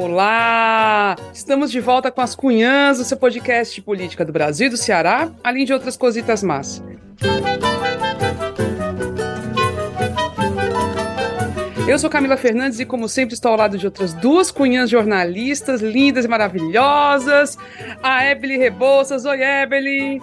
[0.00, 1.16] Olá!
[1.34, 4.76] Estamos de volta com as Cunhãs, o seu podcast de política do Brasil e do
[4.76, 6.80] Ceará, além de outras cositas más.
[11.88, 15.80] Eu sou Camila Fernandes e, como sempre, estou ao lado de outras duas cunhãs jornalistas
[15.80, 17.58] lindas e maravilhosas.
[18.00, 19.24] A Ebele Rebouças.
[19.24, 20.22] Oi, Ebele!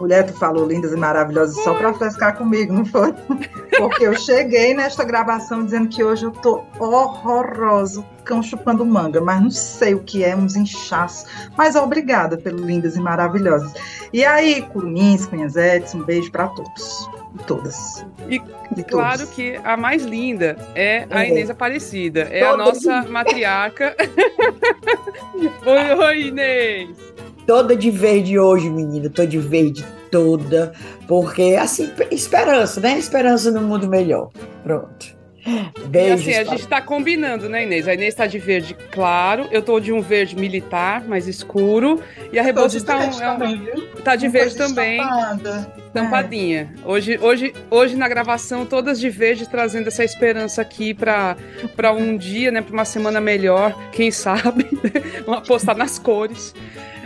[0.00, 3.12] Mulher, tu falou lindas e maravilhosas só para frescar comigo, não foi?
[3.76, 9.40] Porque eu cheguei nesta gravação dizendo que hoje eu tô horroroso, cão chupando manga, mas
[9.40, 11.26] não sei o que é, uns inchaços.
[11.56, 13.72] Mas obrigada pelo lindas e maravilhosas.
[14.12, 18.04] E aí, curumins, cunhazetes, um beijo para todos e todas.
[18.28, 18.42] E,
[18.76, 19.34] e claro todos.
[19.34, 21.30] que a mais linda é a é.
[21.30, 23.96] Inês Aparecida, é a nossa matriarca.
[25.64, 27.16] oi, oi, Inês!
[27.46, 29.08] toda de verde hoje, menina.
[29.08, 30.72] Tô de verde toda,
[31.06, 32.98] porque assim, esperança, né?
[32.98, 34.30] Esperança no mundo melhor.
[34.64, 35.15] Pronto.
[35.86, 36.26] Beijos.
[36.26, 37.86] E assim, a gente tá combinando, né, Inês?
[37.86, 42.00] A Inês tá de verde claro, eu tô de um verde militar, mais escuro,
[42.32, 45.00] e a Rebouça está um, é um, tá de verde também.
[45.92, 46.70] Tampadinha.
[46.76, 46.88] É.
[46.88, 51.36] Hoje, hoje, hoje na gravação, todas de verde, trazendo essa esperança aqui para
[51.92, 52.60] um dia, né?
[52.60, 54.68] Para uma semana melhor, quem sabe?
[55.24, 56.54] Vamos apostar nas cores.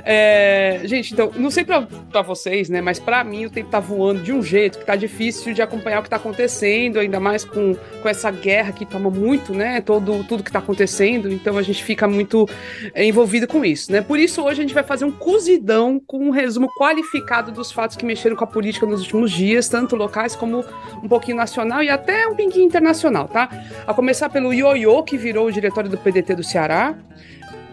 [0.05, 2.81] É, gente, então, não sei pra, pra vocês, né?
[2.81, 6.01] Mas pra mim o tempo tá voando de um jeito que tá difícil de acompanhar
[6.01, 9.81] o que tá acontecendo, ainda mais com, com essa guerra que toma muito, né?
[9.81, 11.31] Todo, tudo que tá acontecendo.
[11.33, 12.49] Então a gente fica muito
[12.95, 14.01] é, envolvido com isso, né?
[14.01, 17.97] Por isso hoje a gente vai fazer um cozidão com um resumo qualificado dos fatos
[17.97, 20.65] que mexeram com a política nos últimos dias, tanto locais como
[21.03, 23.49] um pouquinho nacional e até um pinguinho internacional, tá?
[23.87, 26.97] A começar pelo Ioiô, que virou o diretório do PDT do Ceará.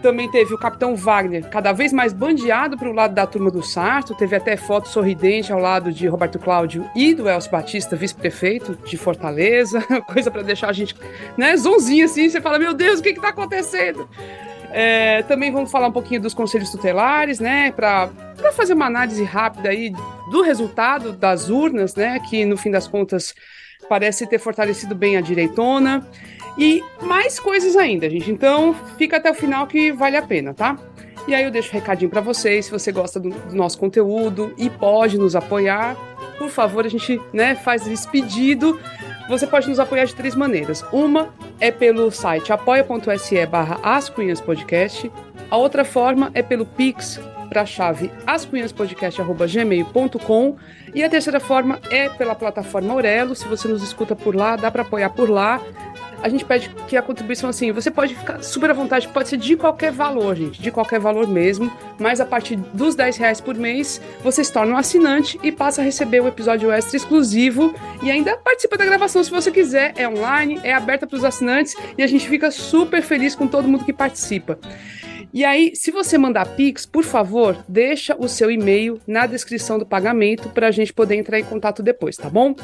[0.02, 3.62] Também teve o Capitão Wagner, cada vez mais bandeado para o lado da turma do
[3.62, 4.14] Sarto.
[4.14, 8.96] Teve até foto sorridente ao lado de Roberto Cláudio e do Elcio Batista, vice-prefeito de
[8.96, 9.82] Fortaleza.
[10.06, 10.94] Coisa para deixar a gente,
[11.36, 12.28] né, zonzinha assim.
[12.28, 14.08] Você fala, meu Deus, o que está acontecendo?
[14.70, 18.10] É, também vamos falar um pouquinho dos conselhos tutelares, né, para
[18.52, 19.92] fazer uma análise rápida aí
[20.30, 23.34] do resultado das urnas, né, que no fim das contas
[23.88, 26.06] parece ter fortalecido bem a direitona.
[26.58, 28.30] E mais coisas ainda, gente.
[28.30, 30.76] Então, fica até o final que vale a pena, tá?
[31.26, 34.52] E aí eu deixo um recadinho para vocês, se você gosta do, do, nosso conteúdo
[34.56, 35.94] e pode nos apoiar,
[36.38, 38.80] por favor, a gente, né, faz esse pedido.
[39.28, 40.82] Você pode nos apoiar de três maneiras.
[40.90, 43.78] Uma é pelo site apoia.se barra
[44.44, 45.12] Podcast.
[45.50, 50.56] A outra forma é pelo Pix para a chave ascunhaspodcast.gmail.com
[50.94, 53.34] e a terceira forma é pela plataforma Aurelo.
[53.34, 55.60] Se você nos escuta por lá, dá para apoiar por lá.
[56.20, 59.36] A gente pede que a contribuição, assim, você pode ficar super à vontade, pode ser
[59.36, 63.54] de qualquer valor, gente, de qualquer valor mesmo, mas a partir dos 10 reais por
[63.54, 67.72] mês, você se torna um assinante e passa a receber o um episódio extra exclusivo.
[68.02, 71.76] E ainda participa da gravação se você quiser, é online, é aberta para os assinantes
[71.96, 74.58] e a gente fica super feliz com todo mundo que participa.
[75.32, 79.84] E aí, se você mandar Pix, por favor, deixa o seu e-mail na descrição do
[79.84, 82.54] pagamento para a gente poder entrar em contato depois, tá bom?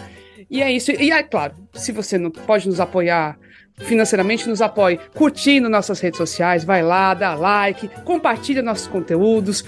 [0.51, 0.91] E é isso.
[0.91, 3.39] E é claro, se você não pode nos apoiar
[3.79, 9.65] financeiramente, nos apoie curtindo nossas redes sociais, vai lá, dá like, compartilha nossos conteúdos.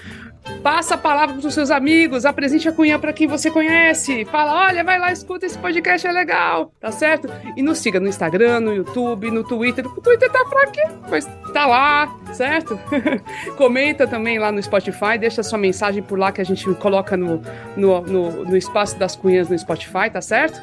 [0.63, 4.25] Passa a palavra para os seus amigos, apresente a Cunha para quem você conhece.
[4.27, 7.29] Fala, olha, vai lá, escuta esse podcast, é legal, tá certo?
[7.57, 9.87] E nos siga no Instagram, no YouTube, no Twitter.
[9.87, 12.79] O Twitter tá fraquinho, mas tá lá, certo?
[13.57, 17.41] Comenta também lá no Spotify, deixa sua mensagem por lá que a gente coloca no,
[17.77, 20.61] no, no, no espaço das cunhas no Spotify, tá certo?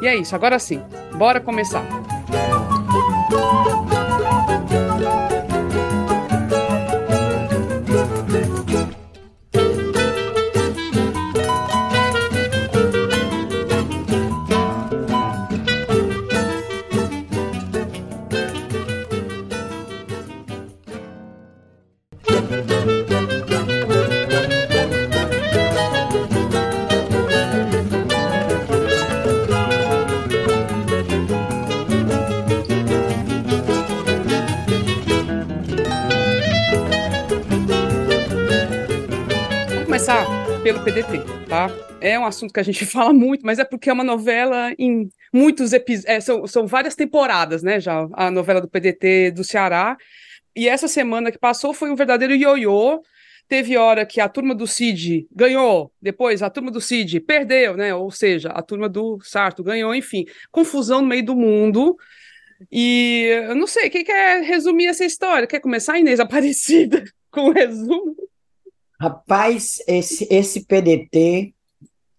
[0.00, 0.82] E é isso, agora sim,
[1.14, 1.84] bora começar.
[3.30, 3.97] Música
[40.68, 41.70] pelo PDT, tá?
[41.98, 45.08] É um assunto que a gente fala muito, mas é porque é uma novela em
[45.32, 49.96] muitos episódios, é, são, são várias temporadas, né, já, a novela do PDT do Ceará,
[50.54, 53.00] e essa semana que passou foi um verdadeiro ioiô,
[53.48, 57.94] teve hora que a turma do Cid ganhou, depois a turma do Cid perdeu, né,
[57.94, 61.96] ou seja, a turma do Sarto ganhou, enfim, confusão no meio do mundo,
[62.70, 65.46] e eu não sei, quem quer resumir essa história?
[65.46, 68.28] Quer começar, Inês Aparecida, com o resumo?
[69.00, 71.54] Rapaz, esse, esse PDT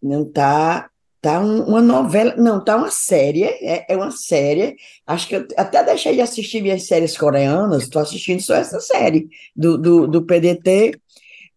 [0.02, 0.90] não está
[1.22, 4.78] Tá um, uma novela, não, tá uma série, é, é uma série.
[5.06, 9.28] Acho que eu até deixei de assistir minhas séries coreanas, estou assistindo só essa série
[9.54, 10.98] do, do, do PDT,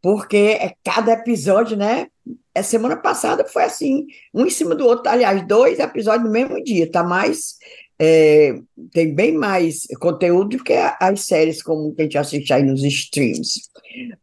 [0.02, 2.08] porque é cada episódio, né?
[2.52, 6.62] É, semana passada foi assim, um em cima do outro, aliás, dois episódios no mesmo
[6.62, 7.54] dia, tá mais
[7.98, 8.54] é,
[8.92, 12.82] tem bem mais conteúdo do que as séries como que a gente assiste aí nos
[12.82, 13.62] streams.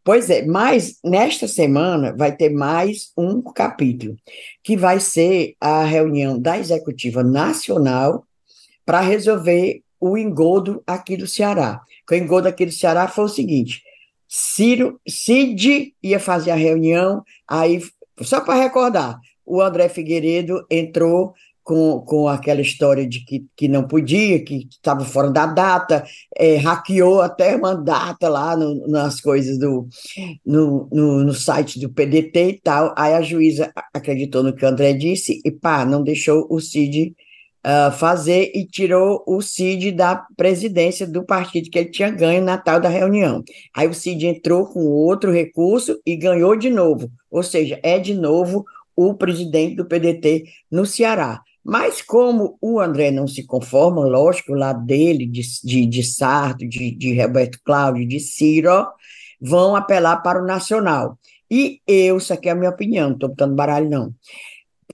[0.04, 4.16] Pois é, mas nesta semana vai ter mais um capítulo,
[4.62, 8.24] que vai ser a reunião da Executiva Nacional
[8.84, 11.80] para resolver o engodo aqui do Ceará.
[12.10, 13.82] O engodo aqui do Ceará foi o seguinte:
[14.26, 17.80] Ciro, Cid ia fazer a reunião, aí,
[18.22, 21.34] só para recordar, o André Figueiredo entrou
[21.70, 26.04] com, com aquela história de que, que não podia, que estava fora da data,
[26.36, 29.86] é, hackeou até uma data lá no, nas coisas do
[30.44, 32.92] no, no, no, site do PDT e tal.
[32.98, 37.14] Aí a juíza acreditou no que o André disse e pá, não deixou o Cid
[37.64, 42.58] uh, fazer e tirou o Cid da presidência do partido que ele tinha ganho na
[42.58, 43.44] tal da reunião.
[43.76, 48.12] Aí o Cid entrou com outro recurso e ganhou de novo, ou seja, é de
[48.12, 48.64] novo
[48.96, 51.40] o presidente do PDT no Ceará.
[51.64, 56.90] Mas como o André não se conforma, lógico, lá dele, de, de, de Sarto, de,
[56.90, 58.86] de Roberto Cláudio, de Ciro,
[59.40, 61.18] vão apelar para o Nacional.
[61.50, 64.14] E eu, isso aqui é a minha opinião, não estou botando baralho, não.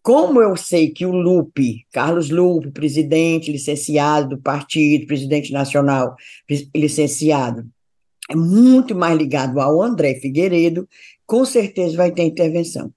[0.03, 6.15] Como eu sei que o Lupe, Carlos Lupe, presidente licenciado do partido, presidente nacional
[6.75, 7.67] licenciado,
[8.31, 10.89] é muito mais ligado ao André Figueiredo,
[11.27, 12.93] com certeza vai ter intervenção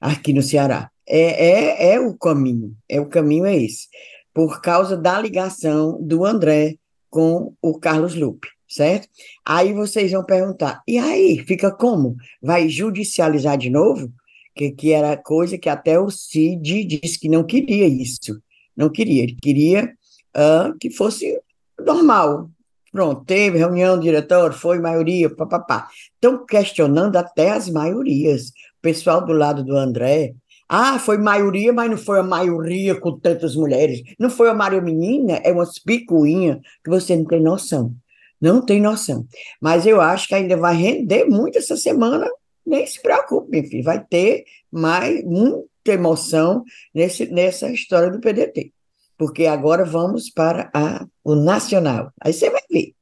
[0.00, 0.89] aqui no Ceará.
[1.12, 3.88] É, é, é o caminho, é o caminho é esse,
[4.32, 6.76] por causa da ligação do André
[7.10, 9.08] com o Carlos Lupe, certo?
[9.44, 12.14] Aí vocês vão perguntar, e aí, fica como?
[12.40, 14.12] Vai judicializar de novo?
[14.54, 18.40] Que, que era coisa que até o Cid disse que não queria isso,
[18.76, 19.92] não queria, ele queria
[20.36, 21.40] uh, que fosse
[21.84, 22.48] normal,
[22.92, 25.88] Pronto, teve reunião do diretor, foi maioria, papapá.
[26.12, 28.48] Estão questionando até as maiorias.
[28.48, 30.34] O pessoal do lado do André
[30.72, 34.02] ah, foi maioria, mas não foi a maioria com tantas mulheres.
[34.16, 37.92] Não foi a Maria Menina, é uma picuinha que você não tem noção.
[38.40, 39.26] Não tem noção.
[39.60, 42.24] Mas eu acho que ainda vai render muito essa semana.
[42.64, 43.82] Nem se preocupe, meu filho.
[43.82, 46.62] Vai ter mais muita emoção
[46.94, 48.72] nesse, nessa história do PDT.
[49.18, 52.12] Porque agora vamos para a, o Nacional.
[52.20, 52.94] Aí você vai ver.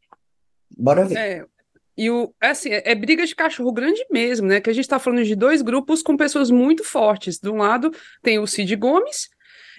[0.74, 1.18] Bora ver.
[1.18, 1.44] É,
[1.98, 4.60] e o, é assim, é, é, briga de cachorro grande mesmo, né?
[4.60, 7.40] Que a gente está falando de dois grupos com pessoas muito fortes.
[7.40, 7.90] De um lado
[8.22, 9.28] tem o Cid Gomes,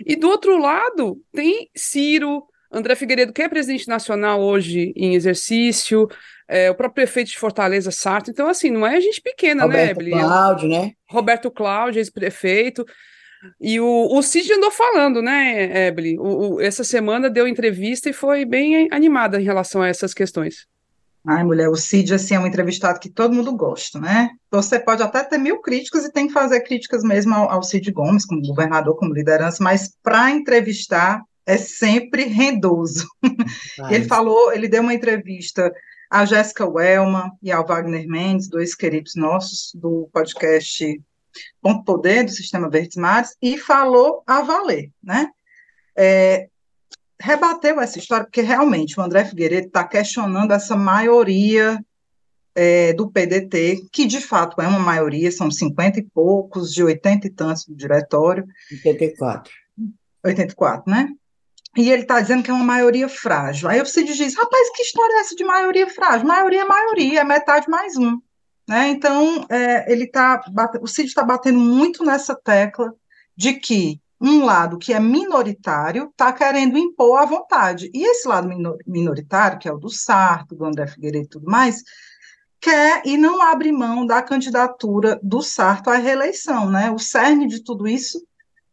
[0.06, 6.10] e do outro lado tem Ciro, André Figueiredo, que é presidente nacional hoje em exercício,
[6.45, 8.30] é, o próprio prefeito de Fortaleza, Sarto.
[8.30, 10.12] Então, assim, não é gente pequena, né, Roberto né?
[10.12, 10.92] Cláudio, né?
[11.10, 12.86] Roberto Cláudio, ex-prefeito.
[13.62, 16.19] E o, o Cid andou falando, né, Ebele?
[16.19, 20.68] O, o, essa semana deu entrevista e foi bem animada em relação a essas questões.
[21.25, 24.30] Ai, mulher, o Cid, assim, é um entrevistado que todo mundo gosta, né?
[24.50, 27.92] Você pode até ter mil críticas e tem que fazer críticas mesmo ao, ao Cid
[27.92, 33.07] Gomes, como governador, como liderança, mas para entrevistar é sempre rendoso.
[33.89, 35.74] ele falou, ele deu uma entrevista
[36.10, 41.01] à Jéssica Wellman e ao Wagner Mendes, dois queridos nossos do podcast
[41.62, 45.30] Ponto Poder, do Sistema Verdes Mares, e falou a valer, né?
[45.95, 46.48] É,
[47.21, 51.79] rebateu essa história, porque realmente o André Figueiredo está questionando essa maioria
[52.55, 57.27] é, do PDT, que de fato é uma maioria, são 50 e poucos, de 80
[57.27, 58.46] e tantos do diretório.
[58.72, 59.51] 84.
[60.24, 61.10] 84, né?
[61.77, 63.70] E ele está dizendo que é uma maioria frágil.
[63.70, 66.27] Aí o Cid diz, rapaz, que história é essa de maioria frágil?
[66.27, 68.20] Maioria é maioria, é metade mais um.
[68.67, 68.89] Né?
[68.89, 70.41] Então, é, ele tá,
[70.82, 72.94] o Cid está batendo muito nessa tecla
[73.36, 77.90] de que um lado que é minoritário está querendo impor a vontade.
[77.94, 78.50] E esse lado
[78.86, 81.84] minoritário, que é o do Sarto, do André Figueiredo e tudo mais,
[82.60, 86.70] quer e não abre mão da candidatura do Sarto à reeleição.
[86.70, 86.92] Né?
[86.92, 88.22] O cerne de tudo isso,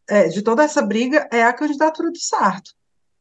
[0.08, 2.72] é, de toda essa briga, é a candidatura do Sarto.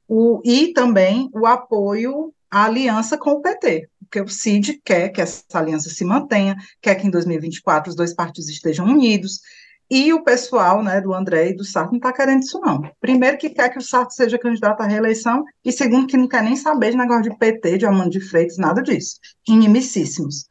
[0.08, 5.20] O, e também o apoio à aliança com o PT, porque o CID quer que
[5.20, 9.42] essa aliança se mantenha, quer que em 2024 os dois partidos estejam unidos,
[9.90, 12.82] e o pessoal né, do André e do Sarto não está querendo isso, não.
[13.00, 16.44] Primeiro, que quer que o Sarto seja candidato à reeleição, e segundo, que não quer
[16.44, 19.20] nem saber de negócio de PT, de Armando de Freitas, nada disso.
[19.48, 20.46] Inimicíssimos.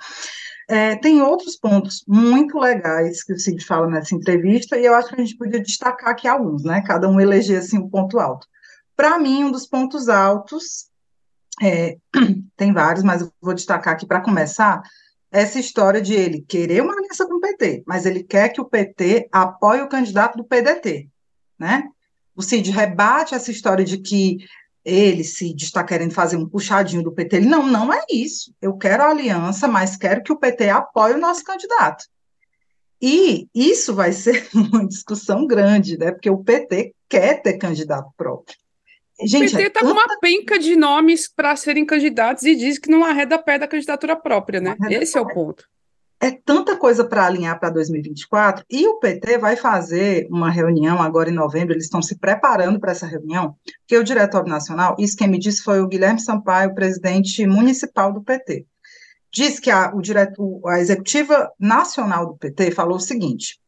[0.68, 5.08] É, tem outros pontos muito legais que o Cid fala nessa entrevista, e eu acho
[5.08, 6.82] que a gente podia destacar aqui alguns, né?
[6.86, 8.46] Cada um eleger assim, um ponto alto.
[8.96, 10.86] Para mim, um dos pontos altos,
[11.60, 11.96] é,
[12.56, 14.80] tem vários, mas eu vou destacar aqui para começar,
[15.34, 19.82] essa história de ele querer uma aliança PT, mas ele quer que o PT apoie
[19.82, 21.08] o candidato do PDT.
[21.58, 21.84] né?
[22.34, 24.38] O Cid rebate essa história de que
[24.84, 27.36] ele, Cid, está querendo fazer um puxadinho do PT.
[27.36, 28.52] Ele, não, não é isso.
[28.60, 32.04] Eu quero a aliança, mas quero que o PT apoie o nosso candidato.
[33.00, 36.10] E isso vai ser uma discussão grande, né?
[36.10, 38.56] Porque o PT quer ter candidato próprio.
[39.20, 39.86] Gente, o PT está é tanta...
[39.86, 43.68] com uma penca de nomes para serem candidatos e diz que não arreda pé da
[43.68, 44.76] candidatura própria, né?
[44.90, 45.64] Esse é o ponto
[46.24, 51.28] é tanta coisa para alinhar para 2024, e o PT vai fazer uma reunião agora
[51.28, 53.54] em novembro, eles estão se preparando para essa reunião,
[53.86, 58.22] que o Diretório Nacional, isso quem me disse foi o Guilherme Sampaio, presidente municipal do
[58.22, 58.64] PT,
[59.30, 63.60] diz que a, o direto, a executiva nacional do PT falou o seguinte,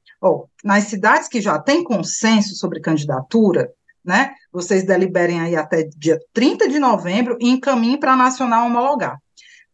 [0.65, 3.71] nas cidades que já têm consenso sobre candidatura,
[4.03, 9.19] né, vocês deliberem aí até dia 30 de novembro e encaminhem para a nacional homologar.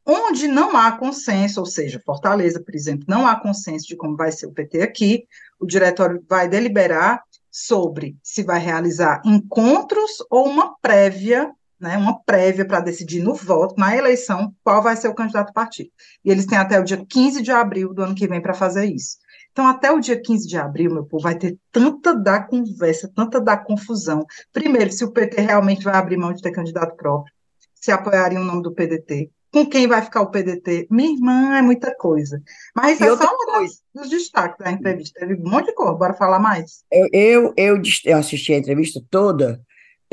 [0.05, 4.33] Onde não há consenso, ou seja, Fortaleza, por exemplo, não há consenso de como vai
[4.33, 5.27] ser o PT aqui,
[5.61, 12.65] o diretório vai deliberar sobre se vai realizar encontros ou uma prévia, né, uma prévia
[12.65, 15.91] para decidir no voto, na eleição, qual vai ser o candidato do partido.
[16.25, 18.87] E eles têm até o dia 15 de abril do ano que vem para fazer
[18.87, 19.19] isso.
[19.53, 23.39] Então, até o dia 15 de abril, meu povo, vai ter tanta da conversa, tanta
[23.39, 24.25] da confusão.
[24.51, 27.33] Primeiro, se o PT realmente vai abrir mão de ter candidato próprio,
[27.75, 30.89] se apoiaria o nome do PDT, com quem vai ficar o PDT.
[30.91, 32.43] Minha irmã, é muita coisa.
[32.75, 35.21] Mas e é só um dos destaques da entrevista.
[35.21, 36.83] Teve um monte de coisa, bora falar mais.
[36.91, 39.61] Eu, eu, eu, eu assisti a entrevista toda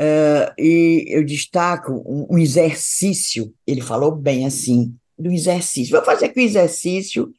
[0.00, 5.96] uh, e eu destaco um, um, exercício, ele falou bem assim, do exercício.
[5.96, 7.32] Vou fazer aqui o exercício.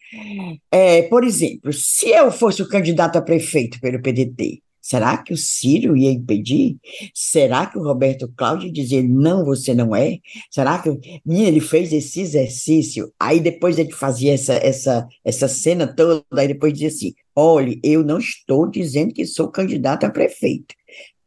[0.72, 5.38] É, por exemplo, se eu fosse o candidato a prefeito pelo PDT, Será que o
[5.38, 6.78] Ciro ia impedir?
[7.14, 10.18] Será que o Roberto Cláudio ia dizer, não, você não é?
[10.50, 10.90] Será que.
[11.24, 16.48] Menina, ele fez esse exercício, aí depois ele fazia essa, essa, essa cena toda, aí
[16.48, 20.74] depois dizia assim: olha, eu não estou dizendo que sou candidato a prefeito.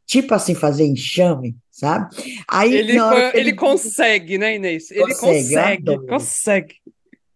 [0.06, 2.14] Tipo assim, fazer enxame, sabe?
[2.46, 3.00] Aí, ele, ele,
[3.34, 4.90] ele, consegue, né, Inês?
[4.90, 6.06] Ele consegue, consegue.
[6.06, 6.74] consegue.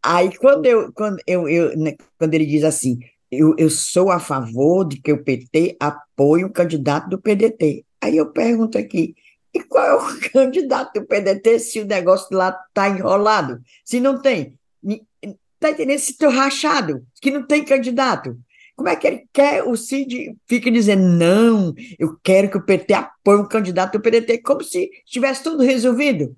[0.02, 2.98] Aí, quando, eu, quando, eu, eu, né, quando ele diz assim,
[3.30, 7.84] eu, eu sou a favor de que o PT apoie o candidato do PDT.
[8.00, 9.14] Aí eu pergunto aqui,
[9.52, 13.60] e qual é o candidato do PDT se o negócio lá está enrolado?
[13.84, 15.98] Se não tem, está entendendo?
[15.98, 18.38] Se estou rachado, que não tem candidato.
[18.76, 19.64] Como é que ele quer?
[19.64, 24.38] O Cid fica dizendo, não, eu quero que o PT apoie um candidato do PDT,
[24.38, 26.36] como se tivesse tudo resolvido.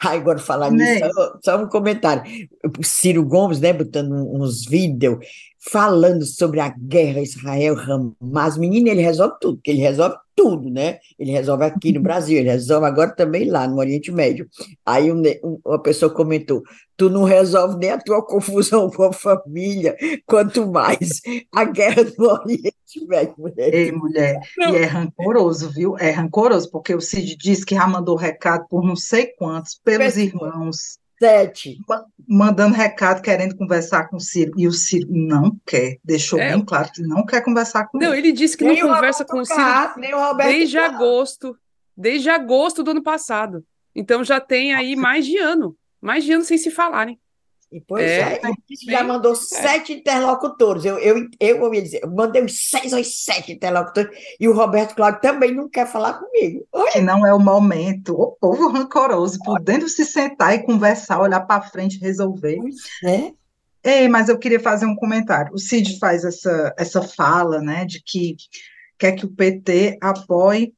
[0.00, 2.22] Aí, agora falar nisso, só, só, um comentário.
[2.78, 5.18] O Ciro Gomes, né, botando uns vídeos
[5.70, 8.58] falando sobre a guerra Israel-Hamas.
[8.58, 10.98] Menino, ele resolve tudo, porque ele resolve tudo, né?
[11.18, 14.48] Ele resolve aqui no Brasil, ele resolve agora também lá no Oriente Médio.
[14.84, 15.22] Aí um,
[15.64, 16.62] uma pessoa comentou:
[16.96, 21.20] tu não resolve nem a tua confusão com a família, quanto mais
[21.52, 23.74] a guerra do Oriente Médio, mulher.
[23.74, 24.74] Ei, mulher, não.
[24.74, 25.96] e é rancoroso, viu?
[25.98, 30.16] É rancoroso, porque o Cid disse que já mandou recado por não sei quantos, pelos
[30.16, 31.78] irmãos Sete.
[32.28, 34.52] Mandando recado, querendo conversar com o Ciro.
[34.58, 35.96] E o Ciro não quer.
[36.04, 36.52] Deixou é.
[36.52, 38.10] bem claro que não quer conversar com não, ele.
[38.10, 41.56] Não, ele disse que nem não conversa com o Ciro o desde agosto.
[41.96, 43.64] Desde agosto do ano passado.
[43.94, 45.76] Então já tem aí mais de ano.
[46.00, 47.18] Mais de ano sem se falarem.
[47.74, 48.40] E pois é, é
[48.88, 49.34] já mandou é.
[49.34, 50.84] sete interlocutores.
[50.84, 54.54] Eu, eu, eu, eu ia dizer, eu mandei uns seis ou sete interlocutores, e o
[54.54, 56.64] Roberto Cláudio também não quer falar comigo.
[56.92, 58.14] Que não é o momento.
[58.14, 62.58] O povo rancoroso, podendo se sentar e conversar, olhar para frente, resolver.
[62.58, 62.76] Pois
[63.12, 63.32] é.
[63.82, 65.52] Ei, mas eu queria fazer um comentário.
[65.52, 68.36] O Cid faz essa, essa fala, né, de que
[68.96, 70.72] quer que o PT apoie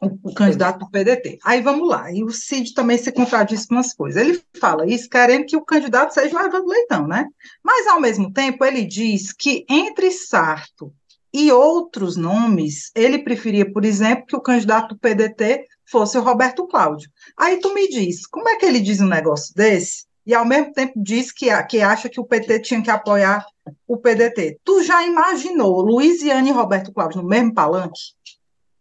[0.00, 1.38] o, o candidato do PDT.
[1.44, 4.20] Aí vamos lá, e o Cid também se contradiz com umas coisas.
[4.20, 7.26] Ele fala isso querendo que o candidato seja o Evandro Leitão, né?
[7.62, 10.92] Mas, ao mesmo tempo, ele diz que entre Sarto
[11.32, 16.66] e outros nomes, ele preferia, por exemplo, que o candidato do PDT fosse o Roberto
[16.66, 17.10] Cláudio.
[17.36, 20.06] Aí tu me diz, como é que ele diz um negócio desse?
[20.24, 23.46] E ao mesmo tempo diz que, que acha que o PT tinha que apoiar
[23.86, 24.58] o PDT.
[24.64, 28.15] Tu já imaginou Luiziane e Roberto Cláudio no mesmo palanque?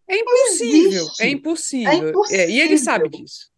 [0.08, 1.92] É impossível, é impossível.
[1.92, 2.46] É impossível.
[2.46, 3.50] É, e ele sabe disso.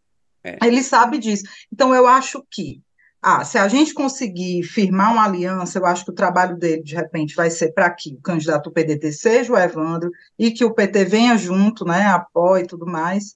[0.44, 0.58] É.
[0.66, 1.44] Ele sabe disso.
[1.72, 2.82] Então, eu acho que,
[3.22, 6.96] ah, se a gente conseguir firmar uma aliança, eu acho que o trabalho dele, de
[6.96, 10.74] repente, vai ser para que o candidato do PDT seja o Evandro e que o
[10.74, 13.36] PT venha junto, né, apoie e tudo mais.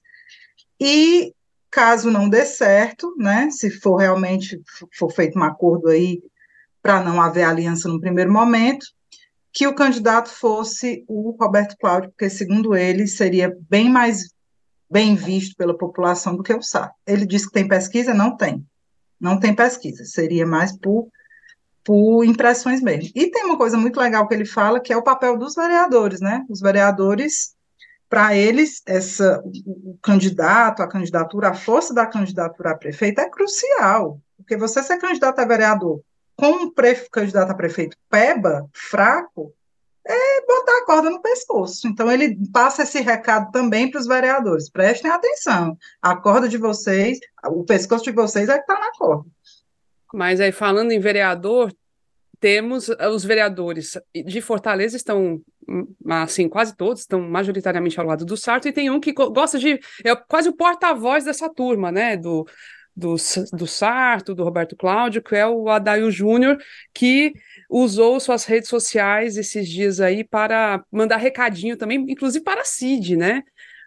[0.80, 1.34] E
[1.70, 4.60] caso não dê certo, né, se for realmente
[4.92, 6.22] for feito um acordo aí
[6.82, 8.86] para não haver aliança no primeiro momento,
[9.52, 14.30] que o candidato fosse o Roberto Cláudio, porque, segundo ele, seria bem mais
[14.90, 16.92] bem visto pela população do que o Sá.
[17.06, 18.12] Ele disse que tem pesquisa?
[18.12, 18.62] Não tem.
[19.18, 20.04] Não tem pesquisa.
[20.04, 21.08] Seria mais por,
[21.82, 23.10] por impressões mesmo.
[23.14, 26.20] E tem uma coisa muito legal que ele fala, que é o papel dos vereadores,
[26.20, 26.44] né?
[26.46, 27.54] Os vereadores
[28.06, 33.30] para eles, essa, o, o candidato, a candidatura, a força da candidatura a prefeito é
[33.30, 36.02] crucial, porque você ser candidato a vereador
[36.42, 36.72] com um
[37.12, 39.54] candidato a prefeito peba, fraco,
[40.04, 41.86] é botar a corda no pescoço.
[41.86, 44.68] Então, ele passa esse recado também para os vereadores.
[44.68, 45.78] Prestem atenção.
[46.02, 49.30] A corda de vocês, o pescoço de vocês é que está na corda.
[50.12, 51.72] Mas aí, falando em vereador,
[52.40, 58.24] temos eh, os vereadores de Fortaleza estão hum, assim quase todos estão majoritariamente ao lado
[58.24, 62.16] do Sarto e tem um que gosta de é quase o porta-voz dessa turma né
[62.16, 62.44] do,
[62.94, 63.16] do,
[63.52, 66.58] do Sarto do Roberto Cláudio que é o Adail Júnior
[66.92, 67.32] que
[67.68, 73.16] usou suas redes sociais esses dias aí para mandar recadinho também inclusive para a Cid
[73.16, 73.42] né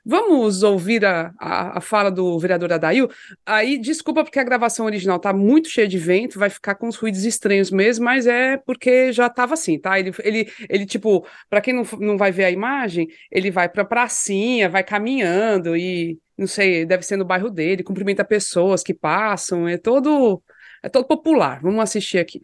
[0.07, 3.09] Vamos ouvir a, a, a, fala do vereador Adail?
[3.43, 6.95] Aí, desculpa porque a gravação original tá muito cheia de vento, vai ficar com os
[6.95, 9.99] ruídos estranhos mesmo, mas é porque já tava assim, tá?
[9.99, 13.83] Ele, ele, ele tipo, para quem não, não vai ver a imagem, ele vai pra
[13.83, 19.67] pracinha, vai caminhando e, não sei, deve ser no bairro dele, cumprimenta pessoas que passam,
[19.67, 20.41] é todo,
[20.83, 21.61] é todo popular.
[21.61, 22.41] Vamos assistir aqui.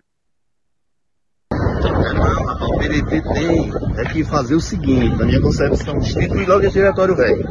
[1.52, 7.16] O PDT tem é que fazer o seguinte, na minha concepção, instituir logo esse diretório
[7.16, 7.44] velho.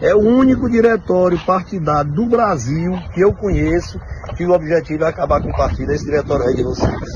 [0.00, 3.98] É o único diretório partidário do Brasil que eu conheço
[4.36, 7.10] que o objetivo é acabar com o partido, é esse diretório velho de vocês.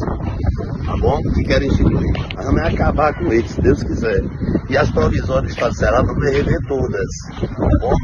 [0.93, 1.23] Tá bom?
[1.23, 2.13] Que querem instituir.
[2.37, 4.21] Não é acabar com eles, se Deus quiser.
[4.69, 7.07] E as provisórias parceladas vão rever todas.
[7.41, 7.95] Tá bom?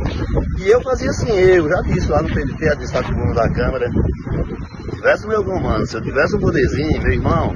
[0.59, 4.97] E eu fazia assim, eu já disse lá no PDT, a disse da Câmara, se
[4.97, 7.55] tivesse meu comando, se eu tivesse um poderzinho, meu irmão,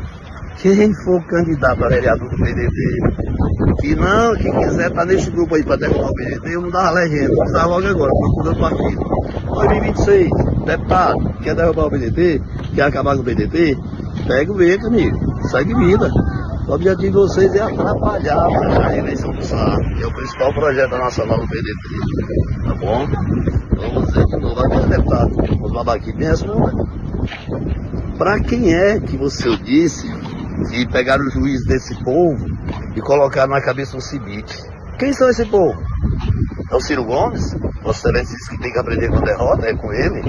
[0.58, 5.54] quem for candidato a vereador do PDT, que não, quem quiser estar tá nesse grupo
[5.54, 8.60] aí para derrubar o PDT, eu não dava legenda, vou dar logo agora, procura o
[8.60, 9.02] partido.
[9.54, 10.30] 2026,
[10.66, 12.42] deputado, quer derrubar o PDT,
[12.74, 13.78] quer acabar com o PDT,
[14.26, 16.10] pega o vento, amigo, segue vida.
[16.66, 18.46] O objetivo de vocês é atrapalhar
[18.86, 21.72] a eleição do Sá, que é o principal projeto nacional do PDT.
[22.64, 23.08] Tá bom?
[23.72, 26.86] Então vou dizer de novo, agora deputado, os babaquinhos me respondem.
[28.16, 30.06] Para quem é que você disse
[30.72, 32.46] e pegaram o juiz desse povo
[32.94, 34.56] e colocaram na cabeça um cibite.
[34.98, 35.76] Quem são esse povo?
[36.72, 37.52] É o Ciro Gomes?
[37.82, 40.22] Vossa Excelência disse que tem que aprender com a derrota, é com ele?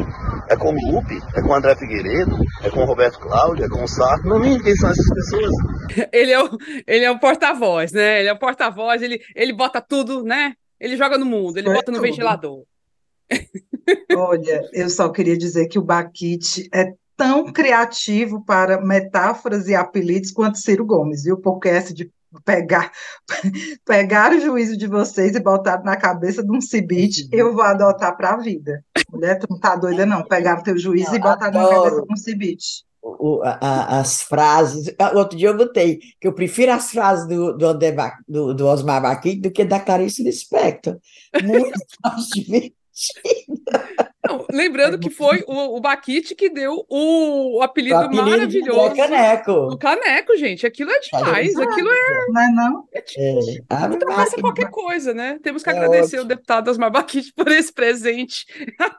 [0.50, 1.18] É com o Lupe?
[1.34, 2.36] É com o André Figueiredo?
[2.62, 3.64] É com o Roberto Cláudio?
[3.64, 4.28] É com o Sarto?
[4.28, 5.52] Não me quem são essas pessoas.
[6.12, 6.50] Ele é o,
[6.88, 8.20] ele é o porta-voz, né?
[8.20, 10.54] Ele é o porta-voz, ele, ele bota tudo, né?
[10.80, 12.08] Ele joga no mundo, ele Foi bota no tudo.
[12.08, 12.64] ventilador.
[14.18, 20.32] Olha, eu só queria dizer que o Baquite é tão criativo para metáforas e apelidos
[20.32, 21.38] quanto Ciro Gomes, viu?
[21.38, 22.10] Porque essa de
[22.41, 22.91] pegar,
[23.86, 28.15] pegar o juízo de vocês e botar na cabeça de um cibite, eu vou adotar
[28.15, 28.84] para a vida.
[29.12, 30.24] Mulher, tu não tá doida, não?
[30.24, 31.69] Pegar o teu juízo não, e botar adoro.
[31.69, 32.86] na cabeça de um cibite.
[33.02, 34.93] O, a, as frases.
[34.98, 37.74] Ah, outro dia eu botei que eu prefiro as frases do, do,
[38.28, 40.98] do, do Osmar Baquim do que da Clarice Lispector.
[41.43, 42.83] Muito mais divertido.
[44.26, 48.26] Não, lembrando é que foi o, o Baquite que deu o, o apelido, o apelido
[48.26, 48.90] maravilhoso.
[48.90, 49.52] Do caneco.
[49.52, 50.66] O caneco, gente.
[50.66, 51.56] Aquilo é demais.
[51.58, 52.26] Aquilo é.
[52.30, 52.88] Não é, não?
[52.94, 53.04] É,
[53.70, 53.90] é.
[53.90, 55.40] ultrapassa qualquer coisa, né?
[55.44, 56.22] Temos que é agradecer ótimo.
[56.22, 58.46] o deputado Osmar Baquite por esse presente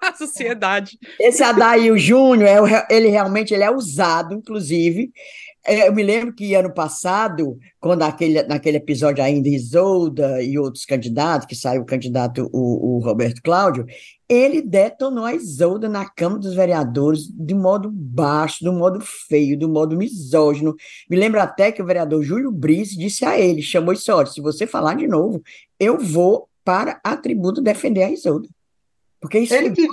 [0.03, 0.99] à sociedade.
[1.19, 6.55] Esse Adair Júnior, é, ele realmente ele é usado, inclusive, é, eu me lembro que
[6.55, 12.51] ano passado, quando aquele, naquele episódio ainda Isolda e outros candidatos, que saiu o candidato,
[12.53, 13.87] o, o Roberto Cláudio,
[14.29, 19.67] ele detonou a Isolda na Câmara dos Vereadores de modo baixo, de modo feio, de
[19.67, 20.75] modo misógino.
[21.09, 24.41] Me lembro até que o vereador Júlio Brice disse a ele, chamou isso, olha, se
[24.41, 25.43] você falar de novo,
[25.81, 28.49] eu vou para a tribuna defender a Isolda.
[29.25, 29.89] Porque isso ele, que...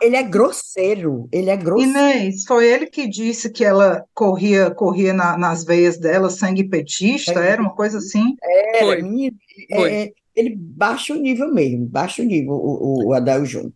[0.00, 1.90] ele é grosseiro, ele é grosseiro.
[1.90, 7.40] Inês, foi ele que disse que ela corria, corria na, nas veias dela sangue petista,
[7.44, 8.36] é, era uma coisa assim?
[8.40, 9.32] Era, foi.
[9.74, 9.92] Foi.
[9.92, 13.72] É, ele baixa o nível mesmo, baixa o nível, o, o Adel Júnior.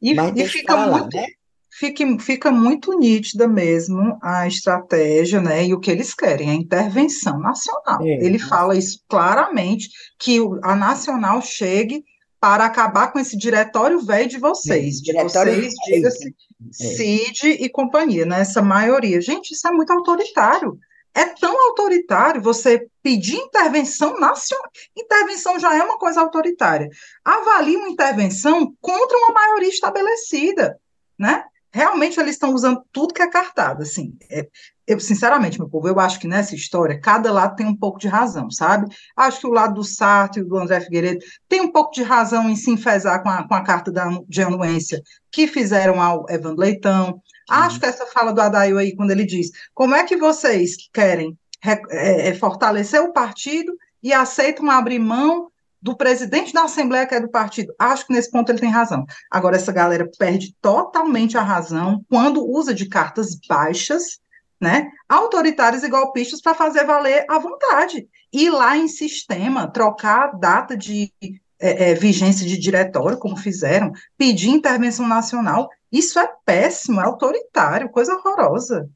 [0.00, 1.26] E, e fica, muito, né?
[1.72, 7.40] fica, fica muito nítida mesmo a estratégia, né, e o que eles querem, a intervenção
[7.40, 8.00] nacional.
[8.02, 12.04] É, ele fala isso claramente, que a nacional chegue
[12.40, 16.72] para acabar com esse diretório velho de vocês, de vocês, diga-se, é.
[16.72, 18.40] CID e companhia, né?
[18.40, 19.20] Essa maioria.
[19.20, 20.78] Gente, isso é muito autoritário.
[21.14, 24.70] É tão autoritário você pedir intervenção nacional.
[24.96, 26.88] Intervenção já é uma coisa autoritária.
[27.24, 30.78] Avalie uma intervenção contra uma maioria estabelecida,
[31.18, 31.44] né?
[31.72, 34.16] Realmente eles estão usando tudo que é cartado, assim.
[34.30, 34.46] É,
[34.88, 38.08] eu, sinceramente, meu povo, eu acho que nessa história, cada lado tem um pouco de
[38.08, 38.86] razão, sabe?
[39.14, 42.48] Acho que o lado do Sartre e do André Figueiredo tem um pouco de razão
[42.48, 46.60] em se enfesar com a, com a carta da, de anuência que fizeram ao Evandro
[46.60, 47.20] Leitão.
[47.50, 51.36] Acho que essa fala do Adail aí, quando ele diz como é que vocês querem
[51.62, 53.72] é, é, fortalecer o partido
[54.02, 57.74] e aceitam abrir mão do presidente da Assembleia, que é do partido.
[57.78, 59.04] Acho que nesse ponto ele tem razão.
[59.30, 64.18] Agora, essa galera perde totalmente a razão quando usa de cartas baixas,
[64.60, 68.08] né, autoritárias e golpistas para fazer valer a vontade.
[68.32, 71.12] Ir lá em sistema, trocar a data de
[71.60, 77.88] é, é, vigência de diretório, como fizeram, pedir intervenção nacional, isso é péssimo, é autoritário,
[77.88, 78.88] coisa horrorosa.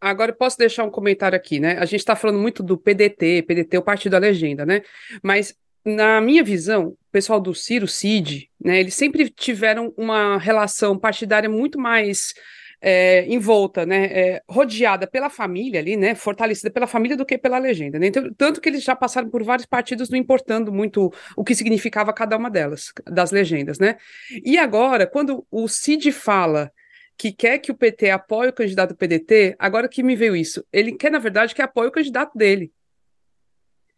[0.00, 1.78] Agora, posso deixar um comentário aqui, né?
[1.78, 4.82] A gente está falando muito do PDT, PDT, o Partido da Legenda, né?
[5.22, 5.54] Mas,
[5.84, 8.80] na minha visão, o pessoal do Ciro, Cid, né?
[8.80, 12.32] Eles sempre tiveram uma relação partidária muito mais
[12.80, 17.58] é, envolta, né, é, rodeada pela família ali, né, fortalecida pela família do que pela
[17.58, 18.06] legenda, né?
[18.06, 22.12] Então, tanto que eles já passaram por vários partidos não importando muito o que significava
[22.12, 23.96] cada uma delas, das legendas, né?
[24.44, 26.72] E agora, quando o Cid fala
[27.16, 30.64] que quer que o PT apoie o candidato do PDT, agora que me veio isso,
[30.72, 32.72] ele quer, na verdade, que apoie o candidato dele.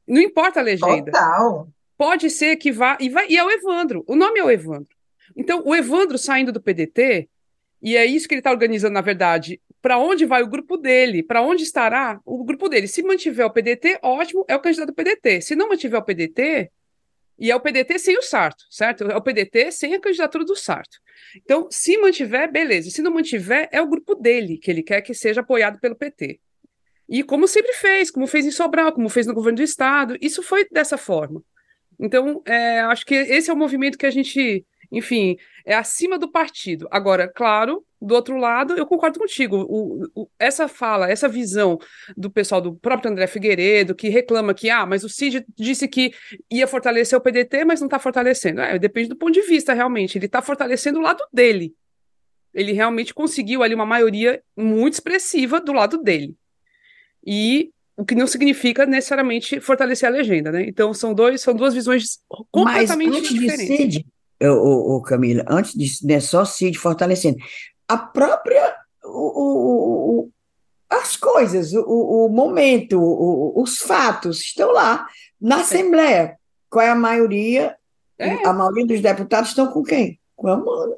[0.07, 1.13] Não importa a legenda.
[1.13, 1.69] Total.
[1.97, 4.05] Pode ser que vá e, vai, e é o Evandro.
[4.09, 4.89] O nome é o Evandro.
[5.37, 7.29] Então, o Evandro saindo do PDT,
[7.83, 9.61] e é isso que ele está organizando, na verdade.
[9.81, 11.23] Para onde vai o grupo dele?
[11.23, 12.87] Para onde estará o grupo dele?
[12.87, 15.41] Se mantiver o PDT, ótimo, é o candidato do PDT.
[15.41, 16.71] Se não mantiver o PDT,
[17.39, 19.05] e é o PDT sem o Sarto, certo?
[19.05, 20.99] É o PDT sem a candidatura do Sarto.
[21.37, 22.89] Então, se mantiver, beleza.
[22.89, 26.39] Se não mantiver, é o grupo dele que ele quer que seja apoiado pelo PT.
[27.09, 30.41] E como sempre fez, como fez em Sobral, como fez no governo do Estado, isso
[30.41, 31.43] foi dessa forma.
[31.99, 36.31] Então, é, acho que esse é o movimento que a gente enfim, é acima do
[36.31, 36.87] partido.
[36.91, 39.57] Agora, claro, do outro lado, eu concordo contigo.
[39.69, 41.79] O, o, essa fala, essa visão
[42.15, 46.13] do pessoal do próprio André Figueiredo, que reclama que, ah, mas o Cid disse que
[46.51, 48.61] ia fortalecer o PDT, mas não está fortalecendo.
[48.61, 50.19] É, depende do ponto de vista, realmente.
[50.19, 51.75] Ele está fortalecendo o lado dele.
[52.53, 56.37] Ele realmente conseguiu ali uma maioria muito expressiva do lado dele.
[57.27, 60.67] E o que não significa necessariamente fortalecer a legenda, né?
[60.67, 62.19] Então são dois, são duas visões
[62.51, 63.69] completamente mas antes diferentes.
[63.69, 64.07] De Cid,
[64.51, 67.39] o, o Camila, antes disso, não é só Cid fortalecendo.
[67.89, 68.77] A própria.
[69.05, 70.31] O, o,
[70.89, 72.99] as coisas, o, o momento,
[73.57, 75.07] os fatos estão lá
[75.41, 76.39] na Assembleia.
[76.69, 77.77] Qual é a maioria?
[78.19, 78.47] É.
[78.47, 80.19] A maioria dos deputados estão com quem?
[80.37, 80.97] Com a Humana.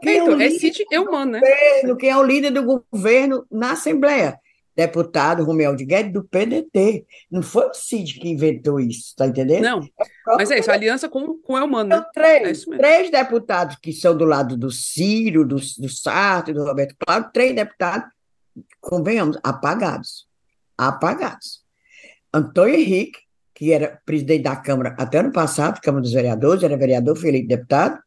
[0.00, 1.40] quem então, é, o é Cid Eumano, né?
[1.40, 4.38] Governo, quem é o líder do governo na Assembleia?
[4.74, 7.04] Deputado Romeu de Guedes do PDT.
[7.30, 9.62] Não foi o Cid que inventou isso, tá entendendo?
[9.62, 12.04] Não, é mas é isso, aliança com, com o Elmano, né?
[12.12, 16.94] três, é três deputados que são do lado do Ciro, do, do Sarto, do Roberto
[16.98, 18.08] Cláudio, três deputados,
[18.80, 20.26] convenhamos, apagados.
[20.76, 21.62] Apagados.
[22.32, 23.20] Antônio Henrique,
[23.54, 27.48] que era presidente da Câmara até ano passado, Câmara dos Vereadores, era vereador, foi eleito
[27.48, 27.98] deputado,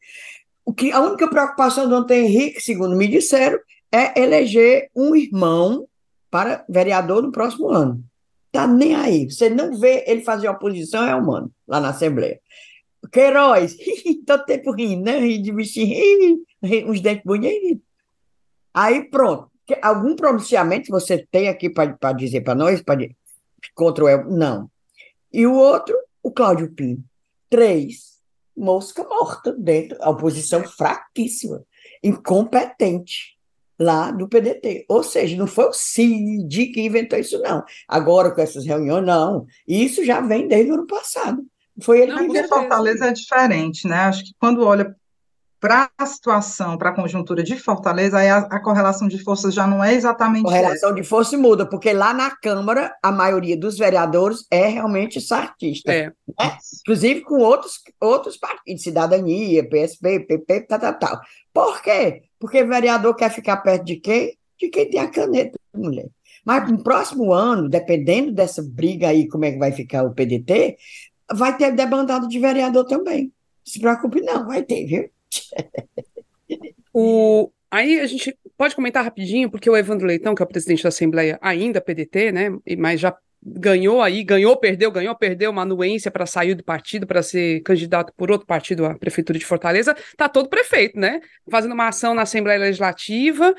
[0.66, 3.60] o que a única preocupação do Antônio Henrique, segundo me disseram,
[3.92, 5.88] é eleger um irmão
[6.36, 8.04] para vereador no próximo ano.
[8.52, 9.32] Tá nem aí.
[9.32, 12.42] Você não vê ele fazer oposição, é humano, lá na Assembleia.
[13.10, 13.78] Queiroz,
[14.28, 15.18] todo tempo rindo, né?
[15.18, 16.44] Rindo de bichinho,
[16.88, 17.82] uns dentes bonitos.
[18.74, 19.50] Aí pronto.
[19.82, 22.98] Algum pronunciamento você tem aqui para dizer para nós, pra,
[23.74, 24.30] contra o El?
[24.30, 24.70] Não.
[25.32, 27.02] E o outro, o Cláudio Pinho.
[27.50, 28.20] Três,
[28.58, 31.64] mosca morta dentro, a oposição fraquíssima,
[32.04, 33.35] incompetente
[33.80, 34.86] lá do PDT.
[34.90, 37.64] Ou seja, não foi o CID que inventou isso, não.
[37.88, 39.46] Agora, com essas reuniões, não.
[39.68, 41.44] Isso já vem desde o ano passado.
[41.82, 43.98] Foi ele não, que Fortaleza é diferente, né?
[43.98, 44.96] Acho que quando olha
[45.60, 49.66] para a situação, para a conjuntura de Fortaleza, aí a, a, correlação de forças já
[49.66, 50.44] não é exatamente.
[50.44, 51.02] Correlação essa.
[51.02, 55.92] de força muda, porque lá na Câmara a maioria dos vereadores é realmente sartista.
[55.92, 56.08] É.
[56.08, 56.58] Né?
[56.82, 61.22] Inclusive com outros, outros partidos, cidadania, PSP, PP, tal, tal, tal.
[61.52, 62.22] Por quê?
[62.46, 64.38] Porque vereador quer ficar perto de quem?
[64.60, 66.06] De quem tem a caneta, mulher.
[66.46, 70.78] Mas no próximo ano, dependendo dessa briga aí, como é que vai ficar o PDT,
[71.34, 73.34] vai ter debandado de vereador também.
[73.64, 75.10] Se preocupe, não, vai ter, viu?
[76.98, 80.82] O, aí a gente pode comentar rapidinho, porque o Evandro Leitão, que é o presidente
[80.82, 82.58] da Assembleia, ainda PDT, né?
[82.78, 83.14] Mas já
[83.46, 88.12] ganhou aí, ganhou, perdeu, ganhou, perdeu uma anuência para sair do partido, para ser candidato
[88.18, 91.22] por outro partido à Prefeitura de Fortaleza, tá todo prefeito, né?
[91.50, 93.54] Fazendo uma ação na Assembleia Legislativa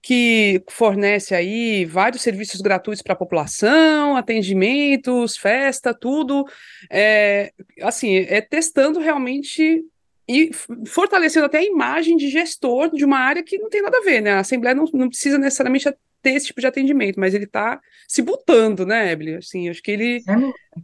[0.00, 6.44] que fornece aí vários serviços gratuitos para a população, atendimentos, festa, tudo,
[6.90, 9.84] é, assim, é testando realmente
[10.28, 10.50] e
[10.86, 14.20] fortalecendo até a imagem de gestor de uma área que não tem nada a ver,
[14.20, 14.32] né?
[14.32, 15.88] A Assembleia não, não precisa necessariamente
[16.22, 19.36] ter esse tipo de atendimento, mas ele está se botando, né, Ebele?
[19.36, 20.22] Assim, acho que ele.
[20.28, 20.82] É,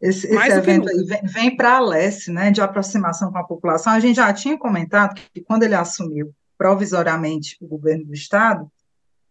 [0.00, 3.92] esse, esse evento aí vem, vem para a Leste, né, de aproximação com a população.
[3.92, 8.70] A gente já tinha comentado que quando ele assumiu provisoriamente o governo do Estado,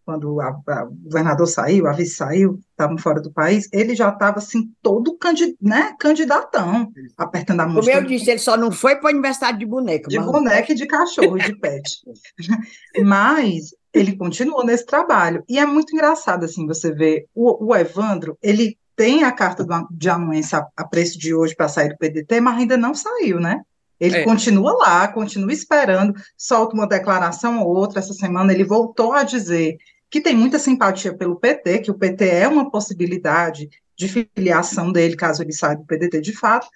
[0.06, 4.10] quando a, a, o governador saiu, a vice saiu, estavam fora do país, ele já
[4.10, 7.82] estava assim, todo candid, né, candidatão, apertando a mão.
[7.82, 10.08] Como eu disse, ele só não foi para o aniversário de boneca.
[10.08, 11.90] De boneca e de cachorro, de pet.
[13.04, 15.44] mas ele continua nesse trabalho.
[15.48, 20.10] E é muito engraçado, assim, você ver o, o Evandro, ele tem a carta de
[20.10, 23.62] anuência a preço de hoje para sair do PDT, mas ainda não saiu, né?
[24.00, 24.24] Ele é.
[24.24, 28.00] continua lá, continua esperando, solta uma declaração ou outra.
[28.00, 29.78] Essa semana ele voltou a dizer
[30.10, 35.16] que tem muita simpatia pelo PT, que o PT é uma possibilidade de filiação dele,
[35.16, 36.68] caso ele saia do PDT de fato,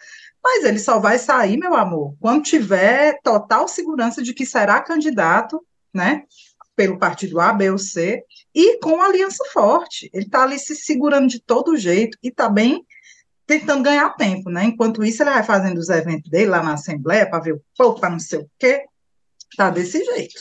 [0.41, 5.61] mas ele só vai sair, meu amor, quando tiver total segurança de que será candidato,
[5.93, 6.23] né,
[6.79, 8.23] pelo partido A, B ou C,
[8.55, 10.09] e com aliança forte.
[10.13, 12.85] Ele está ali se segurando de todo jeito e está bem
[13.45, 14.63] tentando ganhar tempo, né?
[14.63, 17.99] Enquanto isso, ele vai fazendo os eventos dele lá na Assembleia para ver o povo,
[17.99, 18.85] para não sei o quê.
[19.57, 20.39] Tá desse jeito.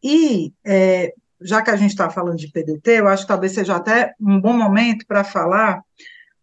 [0.00, 3.74] E é, já que a gente está falando de PDT, eu acho que talvez seja
[3.74, 5.82] até um bom momento para falar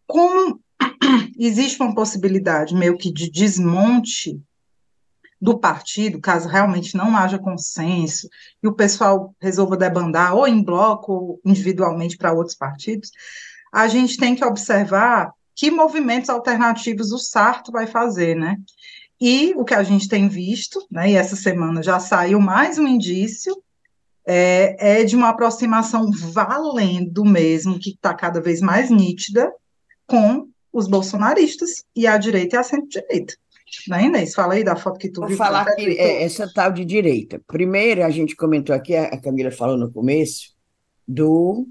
[0.05, 0.59] como
[1.39, 4.41] existe uma possibilidade meio que de desmonte
[5.41, 8.27] do partido, caso realmente não haja consenso
[8.63, 13.11] e o pessoal resolva debandar ou em bloco ou individualmente para outros partidos,
[13.71, 18.57] a gente tem que observar que movimentos alternativos o Sarto vai fazer, né?
[19.19, 22.85] E o que a gente tem visto, né, e essa semana já saiu mais um
[22.85, 23.55] indício
[24.27, 29.53] é, é de uma aproximação valendo mesmo, que está cada vez mais nítida,
[30.05, 33.35] com os bolsonaristas e a direita e a centro-direita.
[33.87, 34.33] Né, Inês?
[34.33, 35.37] Fala aí da foto que tu Vou viu.
[35.37, 37.41] Vou falar que é, essa tal de direita.
[37.47, 40.55] Primeiro, a gente comentou aqui, a Camila falou no começo,
[41.07, 41.67] do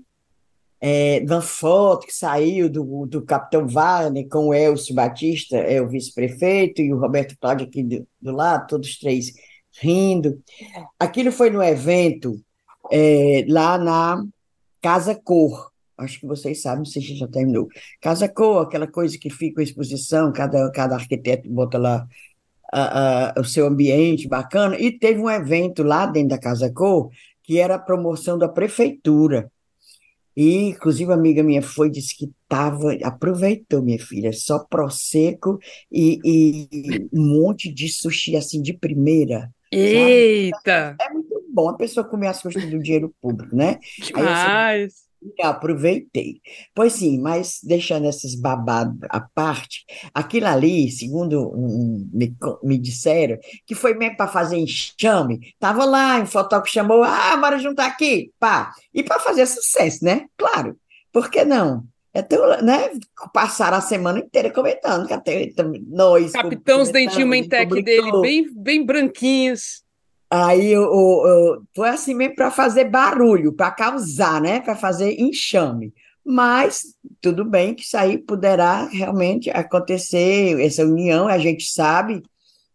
[0.81, 5.89] é, uma foto que saiu do, do Capitão Wagner com o Elcio Batista, é o
[5.89, 9.33] vice-prefeito, e o Roberto Cláudio aqui do, do lado, todos três
[9.81, 10.43] rindo.
[10.99, 12.39] Aquilo foi no evento
[12.93, 14.23] é, lá na
[14.81, 15.73] Casa Cor.
[15.97, 17.69] Acho que vocês sabem, se já terminou.
[18.01, 22.07] Casa Cor, aquela coisa que fica a exposição, cada, cada arquiteto bota lá
[22.75, 24.79] uh, uh, o seu ambiente bacana.
[24.79, 27.11] E teve um evento lá dentro da Casa Cor
[27.45, 29.51] que era a promoção da prefeitura.
[30.37, 35.59] E, inclusive, uma amiga minha foi, disse que tava, aproveitou, minha filha, só prosecco
[35.93, 39.49] e, e um monte de sushi, assim, de primeira.
[39.71, 40.97] Eita!
[41.01, 43.79] É muito bom a pessoa comer as coisas do dinheiro público, né?
[44.01, 45.05] Demais!
[45.43, 46.41] Aproveitei.
[46.75, 53.39] Pois sim, mas deixando esses babados à parte, aquilo ali, segundo um, me, me disseram,
[53.67, 58.33] que foi mesmo para fazer enxame, estava lá, em fotógrafo chamou, ah, bora juntar aqui,
[58.39, 60.27] pá, e para fazer sucesso, né?
[60.37, 60.77] Claro,
[61.13, 61.85] por que não?
[62.15, 62.91] É tão, né?
[63.33, 65.53] Passaram a semana inteira comentando, que até
[65.89, 66.31] nós.
[66.31, 69.84] Capitão, os dentinhos mentec dele, bem, bem branquinhos.
[70.37, 74.61] Aí o, o, foi assim mesmo para fazer barulho, para causar, né?
[74.61, 75.95] Para fazer enxame.
[76.25, 76.83] Mas
[77.21, 82.21] tudo bem que isso aí poderá realmente acontecer, essa união, a gente sabe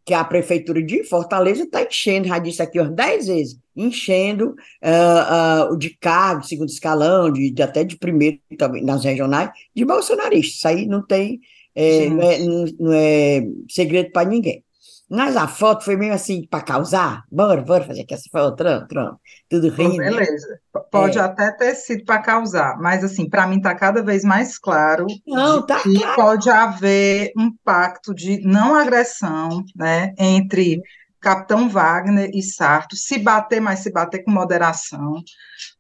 [0.06, 5.74] que a prefeitura de Fortaleza está enchendo, já disse aqui umas dez vezes, enchendo uh,
[5.74, 10.56] uh, de cargo, segundo escalão, de, de, até de primeiro também, nas regionais, de bolsonaristas.
[10.56, 11.42] Isso aí não tem,
[11.76, 14.64] é, não, é, não, não é segredo para ninguém.
[15.10, 17.24] Mas a foto foi meio assim para causar.
[17.32, 19.20] Bora, bora fazer aqui essa foto, tram, tram,
[19.50, 19.98] tudo rindo.
[19.98, 20.60] Beleza.
[20.92, 21.22] Pode é.
[21.22, 25.66] até ter sido para causar, mas assim, para mim está cada vez mais claro não,
[25.66, 26.16] tá que claro.
[26.16, 30.82] pode haver um pacto de não agressão, né, entre
[31.20, 35.22] Capitão Wagner e Sarto, se bater, mas se bater com moderação,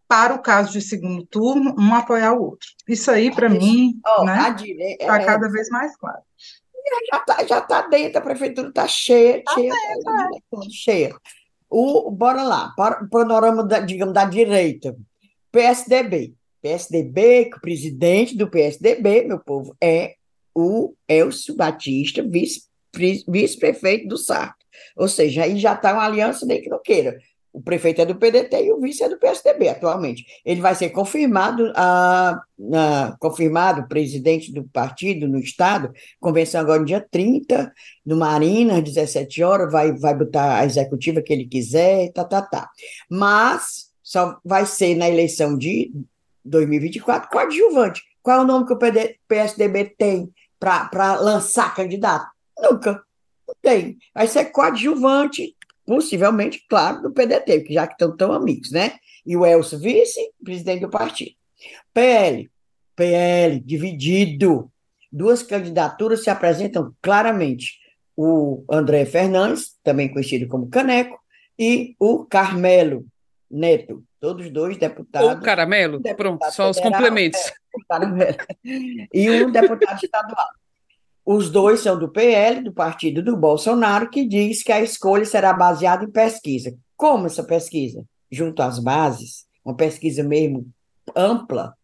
[0.07, 2.67] para o caso de segundo turno, um apoiar o outro.
[2.87, 4.55] Isso aí, para mim, oh, né,
[4.99, 6.21] está é, cada vez mais claro
[7.11, 10.69] já está já tá dentro, a prefeitura está cheia, tá cheia, dentro, é.
[10.69, 11.15] cheia.
[11.69, 14.95] O, bora lá, para o panorama, da, digamos, da direita.
[15.51, 16.33] PSDB.
[16.61, 20.15] PSDB, que o presidente do PSDB, meu povo, é
[20.53, 24.65] o Elcio Batista, vice-prefeito vice do Sarto.
[24.95, 27.17] Ou seja, aí já está uma aliança nem que não queira.
[27.51, 30.23] O prefeito é do PDT e o vice é do PSDB atualmente.
[30.45, 32.39] Ele vai ser confirmado, a,
[32.73, 37.71] a, confirmado presidente do partido no Estado, convenção agora no dia 30,
[38.05, 42.41] no Marina, às 17 horas, vai, vai botar a executiva que ele quiser, tá, tá,
[42.41, 42.69] tá.
[43.09, 45.91] Mas só vai ser na eleição de
[46.45, 48.01] 2024 coadjuvante.
[48.21, 52.27] Qual é o nome que o PD, PSDB tem para lançar candidato?
[52.59, 53.01] Nunca.
[53.47, 53.97] Não tem.
[54.13, 55.55] Vai ser coadjuvante
[55.89, 58.99] possivelmente, claro, do PDT, que já que estão tão amigos, né?
[59.25, 61.31] E o Elcio vice, presidente do partido.
[61.91, 62.47] PL,
[62.95, 64.71] PL, dividido.
[65.11, 67.79] Duas candidaturas se apresentam claramente.
[68.15, 71.19] O André Fernandes, também conhecido como Caneco,
[71.57, 73.03] e o Carmelo,
[73.49, 75.39] Neto, todos dois deputados.
[75.39, 77.39] O Caramelo, deputado pronto, só os complementos.
[77.39, 78.37] É, o Caramelo.
[79.11, 80.47] E um deputado estadual.
[81.31, 85.53] Os dois são do PL, do partido do Bolsonaro, que diz que a escolha será
[85.53, 86.75] baseada em pesquisa.
[86.97, 88.03] Como essa pesquisa?
[88.31, 90.65] Junto às bases, uma pesquisa mesmo
[91.15, 91.75] ampla.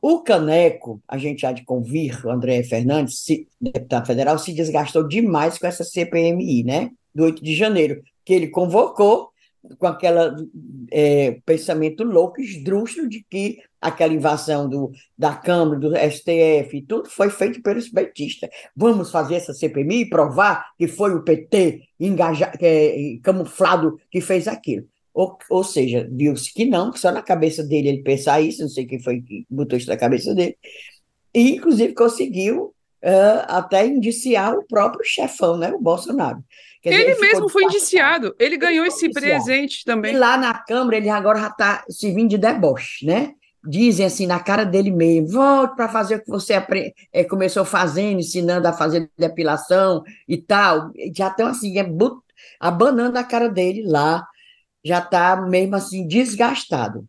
[0.00, 5.08] O Caneco, a gente há de convir, o André Fernandes, se, deputado federal, se desgastou
[5.08, 6.90] demais com essa CPMI, né?
[7.12, 9.30] Do 8 de janeiro, que ele convocou
[9.76, 10.48] com aquele
[10.92, 17.28] é, pensamento louco, esdrúxulo de que aquela invasão do, da Câmara, do STF, tudo foi
[17.28, 18.48] feito pelos petistas.
[18.74, 24.48] Vamos fazer essa CPMI e provar que foi o PT engajado, é, camuflado que fez
[24.48, 24.86] aquilo.
[25.12, 28.68] Ou, ou seja, viu-se que não, que só na cabeça dele ele pensar isso, não
[28.68, 30.56] sei quem foi que botou isso na cabeça dele,
[31.32, 36.42] e inclusive conseguiu uh, até indiciar o próprio chefão, né, o Bolsonaro.
[36.82, 39.44] Quer ele, dizer, ele mesmo foi indiciado, ele ganhou esse indiciado.
[39.44, 40.14] presente também.
[40.14, 43.34] E lá na Câmara ele agora já está servindo de deboche, né?
[43.66, 46.54] Dizem assim na cara dele mesmo, volte para fazer o que você
[47.12, 50.90] é, começou fazendo, ensinando a fazer depilação e tal.
[51.16, 51.86] Já estão assim, é
[52.60, 54.26] abanando a cara dele lá,
[54.84, 57.08] já está mesmo assim desgastado.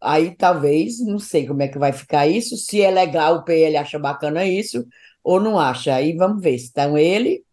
[0.00, 3.76] Aí talvez, não sei como é que vai ficar isso, se é legal, o PL
[3.76, 4.86] acha bacana isso,
[5.22, 5.94] ou não acha.
[5.94, 7.44] Aí vamos ver se estão ele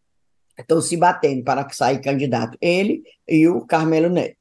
[0.57, 4.37] estão se batendo para sair candidato, ele e o Carmelo Neto.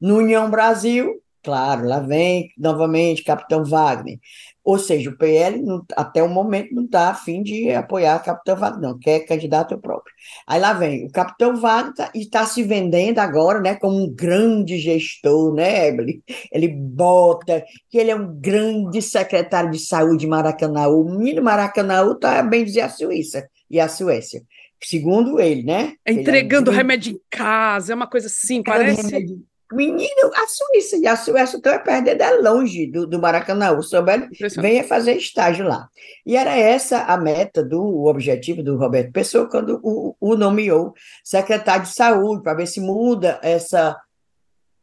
[0.00, 4.18] No União Brasil, claro, lá vem novamente Capitão Wagner.
[4.64, 8.56] Ou seja, o PL, não, até o momento, não está afim de apoiar o Capitão
[8.56, 10.12] Wagner, não, quer candidato próprio.
[10.44, 14.12] Aí lá vem o Capitão Wagner tá, e está se vendendo agora né, como um
[14.12, 20.26] grande gestor, né, Ele, ele bota que ele é um grande secretário de saúde de
[20.26, 20.88] Maracanã.
[20.88, 24.42] O menino Maracanã está, bem dizer, a Suíça e a Suécia
[24.78, 25.94] segundo ele, né?
[26.04, 29.02] É entregando ele é remédio em casa, é uma coisa assim, parece.
[29.02, 29.42] Remédio.
[29.72, 33.72] Menino, a Suíça, e a Suécia então é perder é longe do, do Maracanã.
[33.72, 35.88] O Sobel venha fazer estágio lá.
[36.24, 40.94] E era essa a meta, do o objetivo do Roberto Pessoa, quando o, o nomeou
[41.24, 43.96] secretário de saúde, para ver se muda essa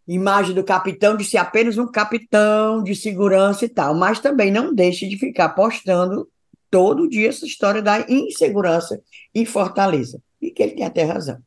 [0.05, 4.73] imagem do capitão de ser apenas um capitão de segurança e tal, mas também não
[4.73, 6.27] deixe de ficar postando
[6.73, 8.99] todo dia essa história da insegurança
[9.35, 10.19] em Fortaleza.
[10.41, 11.37] E que ele tem até razão.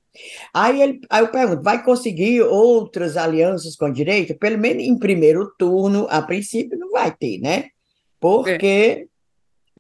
[0.55, 4.37] Aí, ele, aí eu pergunto, vai conseguir outras alianças com a direita?
[4.37, 7.71] Pelo menos em primeiro turno, a princípio, não vai ter, né?
[8.21, 9.09] Porque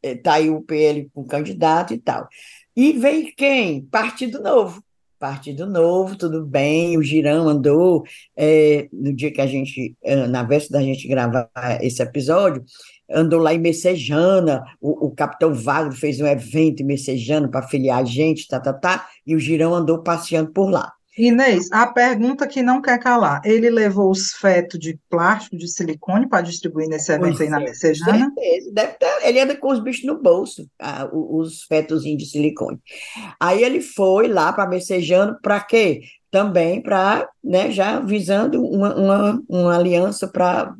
[0.02, 0.34] está é.
[0.34, 2.28] aí o PL com candidato e tal.
[2.74, 3.82] E vem quem?
[3.82, 4.82] Partido Novo.
[5.16, 8.04] Partido Novo, tudo bem, o Girão andou,
[8.36, 11.48] é, no dia que a gente, é, na véspera da gente gravar
[11.80, 12.62] esse episódio,
[13.10, 18.00] andou lá em Messejana, o, o capitão Wagner fez um evento em Messejana para filiar
[18.00, 20.92] a gente, tá, tá, tá, e o Girão andou passeando por lá.
[21.16, 26.28] Inês, a pergunta que não quer calar, ele levou os fetos de plástico, de silicone
[26.28, 28.32] para distribuir nesse evento pois aí na é, Messejana?
[28.72, 32.78] Deve ter, ele anda com os bichos no bolso, ah, os fetozinhos de silicone.
[33.40, 36.02] Aí ele foi lá para Messejana, para quê?
[36.30, 40.74] Também para, né, já visando uma, uma, uma aliança para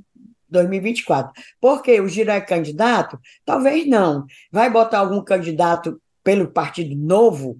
[0.48, 1.32] 2024.
[1.60, 3.18] Porque o Giro é candidato?
[3.44, 4.24] Talvez não.
[4.50, 7.58] Vai botar algum candidato pelo Partido Novo?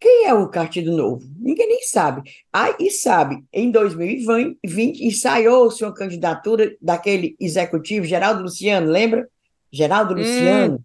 [0.00, 1.26] Quem é o Partido Novo?
[1.38, 2.22] Ninguém nem sabe.
[2.52, 9.26] Ah, e sabe, em 2020 ensaiou-se uma candidatura daquele executivo, Geraldo Luciano, lembra?
[9.72, 10.18] Geraldo hum.
[10.18, 10.84] Luciano.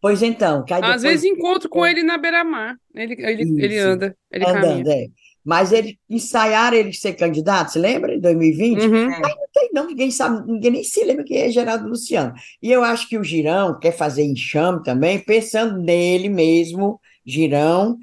[0.00, 0.64] Pois então.
[0.82, 2.76] Às vezes encontro com ele na beira-mar.
[2.94, 4.94] Ele, ele, ele anda, ele Andando, caminha.
[4.94, 5.06] É.
[5.46, 8.12] Mas ele ensaiaram ele ser candidato, você lembra?
[8.12, 8.82] Em 2020?
[8.82, 9.14] Uhum.
[9.14, 12.34] Aí não tem, não, ninguém sabe, ninguém nem se lembra quem é Geraldo Luciano.
[12.60, 17.96] E eu acho que o Girão quer fazer enxame também, pensando nele mesmo, Girão,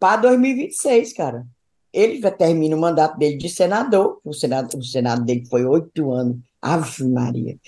[0.00, 1.46] para 2026, cara.
[1.92, 6.10] Ele já termina o mandato dele de senador, o senado, o senado dele foi oito
[6.10, 7.58] anos, Ave Maria.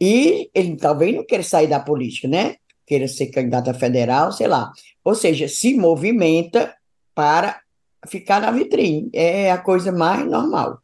[0.00, 2.56] E ele talvez não queira sair da política, né?
[2.84, 4.72] Queira ser candidato a federal, sei lá.
[5.04, 6.74] Ou seja, se movimenta
[7.14, 7.60] para
[8.06, 10.80] ficar na vitrine, é a coisa mais normal.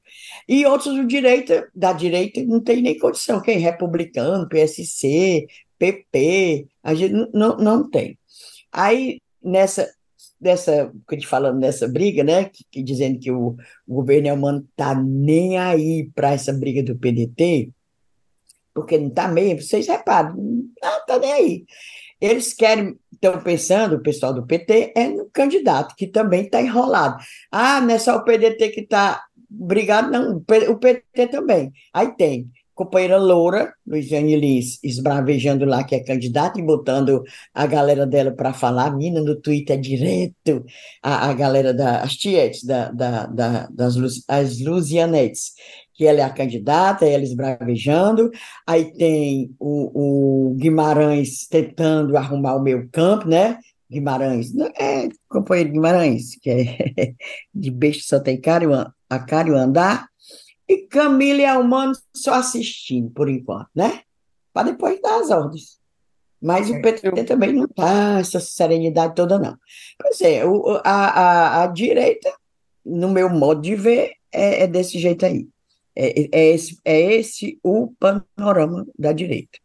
[0.49, 3.59] E outros do direita, da direita não tem nem condição, quem?
[3.59, 5.47] Republicano, PSC,
[5.79, 8.19] PP, a gente não, não tem.
[8.73, 9.89] Aí, nessa,
[10.41, 10.93] nessa,
[11.27, 13.57] falando nessa briga, né, que, que dizendo que o,
[13.87, 17.71] o governo Elmano tá nem aí para essa briga do PDT,
[18.75, 21.65] porque não tá mesmo, vocês reparam, não tá nem aí.
[22.21, 27.23] Eles querem, estão pensando, o pessoal do PT, é no candidato, que também está enrolado.
[27.51, 31.73] Ah, não é só o PDT que está brigado, não, o PT também.
[31.93, 32.51] Aí tem
[32.81, 38.55] companheira Loura, Luiziane Lins, esbravejando lá que é candidata e botando a galera dela para
[38.55, 40.65] falar, a mina no Twitter direto,
[41.03, 43.97] a, a galera das tietes, da, da, da, das
[44.27, 45.53] as Luzianetes,
[46.01, 48.31] que ela é a candidata, ela esbravejando,
[48.67, 53.59] aí tem o, o Guimarães tentando arrumar o meio campo, né?
[53.91, 57.15] Guimarães, é companheiro Guimarães, que é
[57.55, 58.71] de besta só tem cário,
[59.11, 60.09] a cário andar,
[60.67, 64.01] e Camila e Almano só assistindo, por enquanto, né?
[64.55, 65.79] Para depois dar as ordens.
[66.41, 67.27] Mas o PT Eu...
[67.27, 69.55] também não está essa serenidade toda, não.
[70.01, 72.33] Pois é, o, a, a, a direita,
[72.87, 75.47] no meu modo de ver, é, é desse jeito aí.
[76.03, 79.59] É, é, esse, é esse o panorama da direita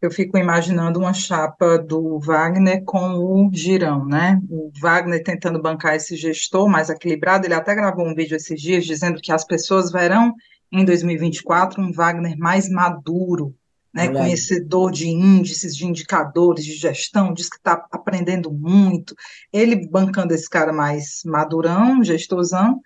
[0.00, 4.40] eu fico imaginando uma chapa do Wagner com o Girão, né?
[4.48, 7.46] O Wagner tentando bancar esse gestor mais equilibrado.
[7.46, 10.32] Ele até gravou um vídeo esses dias dizendo que as pessoas verão
[10.70, 13.56] em 2024 um Wagner mais maduro,
[13.92, 14.06] né?
[14.08, 19.16] Conhecedor de índices, de indicadores, de gestão, diz que está aprendendo muito.
[19.52, 22.80] Ele bancando esse cara mais madurão, gestorzão,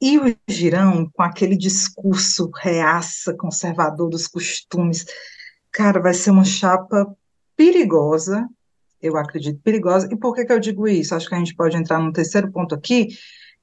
[0.00, 5.04] e o Girão com aquele discurso reaça, conservador dos costumes
[5.70, 7.06] Cara, vai ser uma chapa
[7.56, 8.48] perigosa,
[9.00, 10.08] eu acredito perigosa.
[10.10, 11.14] E por que, que eu digo isso?
[11.14, 13.08] Acho que a gente pode entrar num terceiro ponto aqui,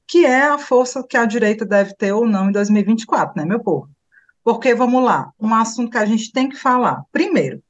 [0.08, 3.60] que é a força que a direita deve ter ou não em 2024, né, meu
[3.60, 3.90] povo?
[4.44, 7.04] Porque, vamos lá, um assunto que a gente tem que falar.
[7.12, 7.62] Primeiro,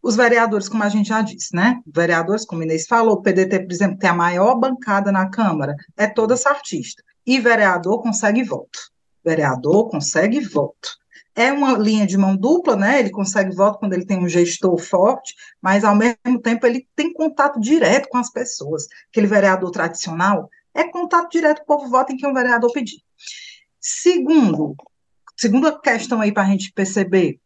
[0.00, 1.80] os vereadores, como a gente já disse, né?
[1.84, 6.06] Vereadores, como Inês falou, o PDT, por exemplo, tem a maior bancada na Câmara, é
[6.06, 7.02] toda sartista.
[7.26, 8.78] E vereador consegue voto.
[9.24, 10.96] Vereador consegue voto
[11.36, 12.98] é uma linha de mão dupla, né?
[12.98, 17.12] Ele consegue voto quando ele tem um gestor forte, mas ao mesmo tempo ele tem
[17.12, 18.86] contato direto com as pessoas.
[19.10, 23.02] Aquele vereador tradicional é contato direto, o povo vota em quem o vereador pedir.
[23.78, 24.74] Segundo,
[25.36, 27.38] segunda questão aí para a gente perceber,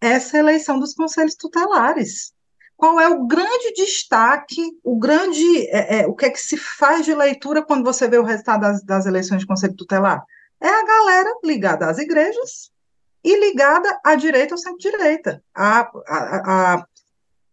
[0.00, 2.32] essa eleição dos conselhos tutelares.
[2.76, 7.04] Qual é o grande destaque, o grande, é, é, o que é que se faz
[7.04, 10.22] de leitura quando você vê o resultado das, das eleições de conselho tutelar?
[10.60, 12.70] É a galera ligada às igrejas,
[13.26, 16.86] e ligada à direita ou centro-direita, a, a, a,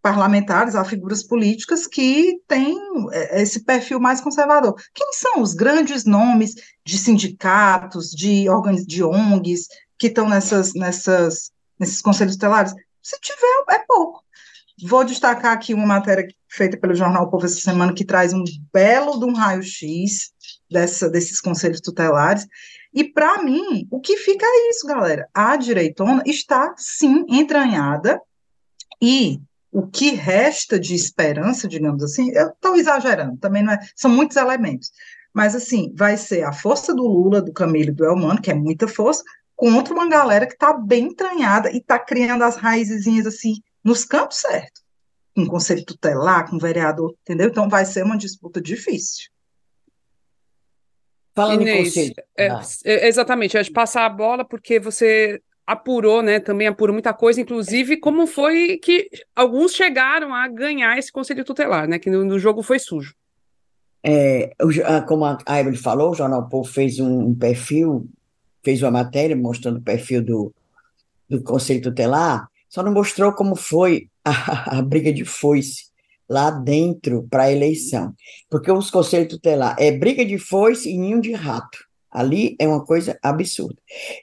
[0.03, 2.77] parlamentares, a figuras políticas que têm
[3.11, 4.75] é, esse perfil mais conservador.
[4.93, 6.53] Quem são os grandes nomes
[6.85, 9.67] de sindicatos, de, organiz, de ONGs,
[9.97, 12.75] que estão nessas, nessas, nesses conselhos tutelares?
[13.01, 14.23] Se tiver, é pouco.
[14.85, 19.17] Vou destacar aqui uma matéria feita pelo Jornal Povo essa semana, que traz um belo
[19.19, 20.33] de um raio-x
[20.69, 22.45] desses conselhos tutelares,
[22.93, 25.27] e para mim, o que fica é isso, galera.
[25.33, 28.21] A direitona está sim entranhada
[29.01, 29.39] e
[29.71, 34.37] o que resta de esperança, digamos assim, eu estou exagerando, também não é, são muitos
[34.37, 34.91] elementos.
[35.33, 38.53] Mas assim, vai ser a força do Lula, do Camilo e do Elmano, que é
[38.53, 39.23] muita força,
[39.55, 44.37] contra uma galera que está bem entranhada e está criando as raizinhas assim nos campos
[44.37, 44.83] certos.
[45.35, 47.49] Com conselho tutelar, com vereador, entendeu?
[47.49, 49.29] Então vai ser uma disputa difícil.
[51.35, 52.13] Falando Inês, em conselho.
[52.37, 52.61] É, ah.
[53.07, 56.39] exatamente, é de passar a bola porque você apurou, né?
[56.39, 61.87] Também apurou muita coisa, inclusive como foi que alguns chegaram a ganhar esse conselho tutelar,
[61.87, 61.97] né?
[61.97, 63.15] Que no, no jogo foi sujo.
[64.05, 64.53] É,
[65.07, 68.05] como a Evelyn falou, o Jornal Povo fez um perfil,
[68.61, 70.53] fez uma matéria mostrando o perfil do,
[71.29, 75.91] do Conselho Tutelar, só não mostrou como foi a, a briga de foice
[76.27, 78.15] lá dentro para a eleição.
[78.49, 81.77] Porque os conselhos tutelar é briga de foice e ninho de rato.
[82.09, 83.79] Ali é uma coisa absurda.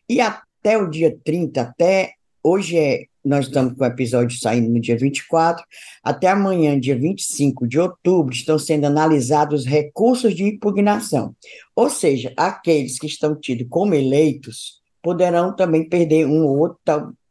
[0.09, 4.81] E até o dia 30, até hoje é, nós estamos com o episódio saindo no
[4.81, 5.65] dia 24,
[6.03, 11.37] até amanhã, dia 25 de outubro, estão sendo analisados recursos de impugnação.
[11.77, 16.79] Ou seja, aqueles que estão tidos como eleitos poderão também perder um ou outro,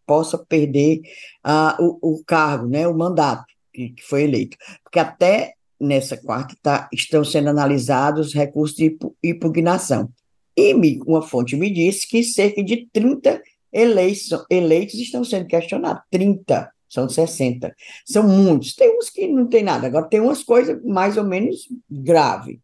[0.10, 1.02] possa perder
[1.46, 4.58] uh, o, o cargo, né, o mandato que, que foi eleito.
[4.84, 10.10] Porque até nessa quarta tá, estão sendo analisados recursos de impugnação.
[10.58, 13.40] E me, uma fonte me disse que cerca de 30
[13.72, 16.02] eleitos, eleitos estão sendo questionados.
[16.10, 17.74] 30, são 60.
[18.04, 18.74] São muitos.
[18.74, 19.86] Tem uns que não tem nada.
[19.86, 22.58] Agora, tem umas coisas mais ou menos graves.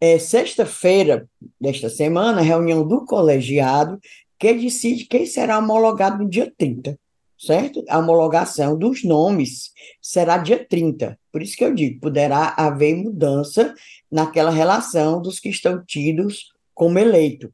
[0.00, 1.28] É, Sexta-feira
[1.60, 3.98] desta semana, reunião do colegiado
[4.38, 6.98] que decide quem será homologado no dia 30
[7.38, 7.84] certo?
[7.88, 9.70] A homologação dos nomes
[10.02, 11.18] será dia 30.
[11.30, 13.74] Por isso que eu digo, poderá haver mudança
[14.10, 17.52] naquela relação dos que estão tidos como eleito.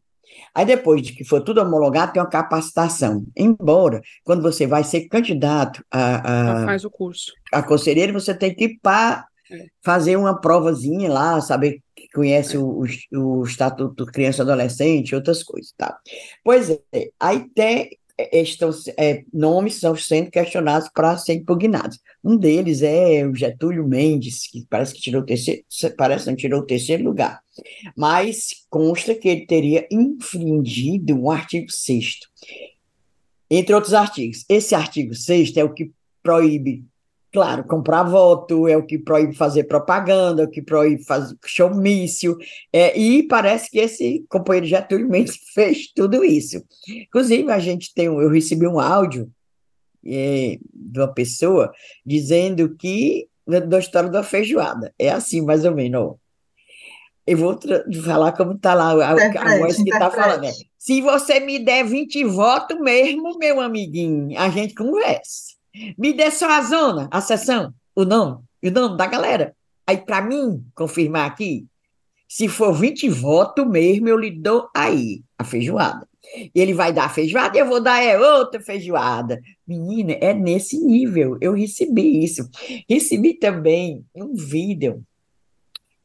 [0.54, 3.24] Aí depois de que for tudo homologado, tem uma capacitação.
[3.36, 7.32] Embora, quando você vai ser candidato a, a faz o curso.
[7.52, 9.26] A conselheiro, você tem que ir para.
[9.82, 12.58] Fazer uma provazinha lá, saber que conhece é.
[12.58, 15.98] o, o, o Estatuto Criança e Adolescente, outras coisas, tá?
[16.42, 16.80] Pois é,
[17.18, 21.98] aí tem é, estão, é, nomes estão sendo questionados para ser impugnados.
[22.22, 25.64] Um deles é o Getúlio Mendes, que parece que tirou o terceiro,
[25.96, 27.40] parece não tirou o terceiro lugar,
[27.96, 32.18] mas consta que ele teria infringido um artigo 6
[33.50, 34.44] entre outros artigos.
[34.48, 35.92] Esse artigo 6 é o que
[36.22, 36.84] proíbe
[37.34, 42.38] Claro, comprar voto é o que proíbe fazer propaganda, é o que proíbe fazer showmício,
[42.72, 46.64] é, e parece que esse companheiro Getúlio Mendes fez tudo isso.
[46.88, 49.28] Inclusive, a gente tem, eu recebi um áudio
[50.06, 51.72] é, de uma pessoa
[52.06, 56.14] dizendo que, da história da feijoada, é assim, mais ou menos,
[57.26, 57.58] eu vou
[58.04, 60.42] falar como está lá a, a voz que está falando.
[60.42, 60.52] Né?
[60.78, 65.53] Se você me der 20 votos mesmo, meu amiguinho, a gente conversa.
[65.98, 69.54] Me dê só a zona, a sessão, o nome, o nome da galera.
[69.86, 71.66] Aí, para mim, confirmar aqui,
[72.28, 76.08] se for 20 votos mesmo, eu lhe dou aí a feijoada.
[76.54, 79.40] Ele vai dar a feijoada e eu vou dar é outra feijoada.
[79.66, 81.36] Menina, é nesse nível.
[81.40, 82.48] Eu recebi isso.
[82.88, 85.04] Recebi também um vídeo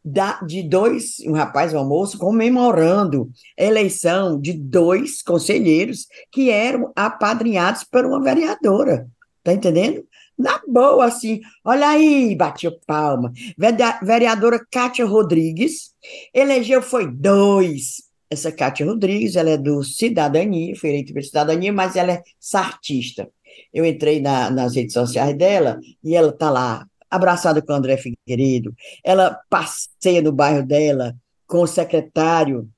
[0.04, 6.92] da, de dois, um rapaz, um moço, comemorando a eleição de dois conselheiros que eram
[6.96, 9.08] apadrinhados por uma vereadora.
[9.50, 10.06] Tá entendendo?
[10.38, 13.34] Na boa, assim, olha aí, bateu palma.
[14.04, 15.92] Vereadora Kátia Rodrigues
[16.32, 18.04] elegeu, foi dois.
[18.30, 23.28] Essa Kátia Rodrigues, ela é do Cidadania, foi eleita pela Cidadania, mas ela é sartista.
[23.74, 27.98] Eu entrei na, nas redes sociais dela e ela tá lá, abraçada com o André
[27.98, 28.72] Figueiredo.
[29.04, 31.16] Ela passeia no bairro dela
[31.48, 32.70] com o secretário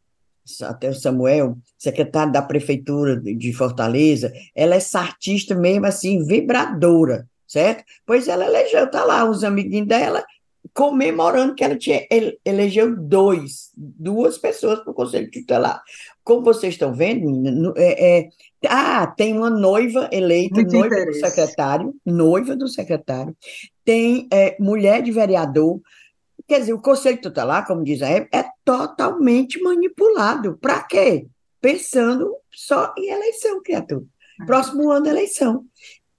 [0.64, 7.84] até o Samuel, secretário da prefeitura de Fortaleza, ela é artista mesmo assim, vibradora, certo?
[8.06, 10.24] Pois ela elegeu, tá lá, os amiguinhos dela
[10.74, 12.06] comemorando que ela tinha
[12.46, 15.82] elegeu dois, duas pessoas para o Conselho Tutelar.
[16.24, 18.30] Como vocês estão vendo, é, é,
[18.68, 21.22] ah, tem uma noiva eleita, Muito noiva interesse.
[21.22, 23.36] do secretário, noiva do secretário,
[23.84, 25.82] tem é, mulher de vereador,
[26.52, 30.58] Quer dizer, o Conselho Tutelar, como diz a é, é totalmente manipulado.
[30.58, 31.26] Para quê?
[31.62, 34.04] Pensando só em eleição, criatura.
[34.42, 34.46] É.
[34.46, 35.64] Próximo ano, eleição.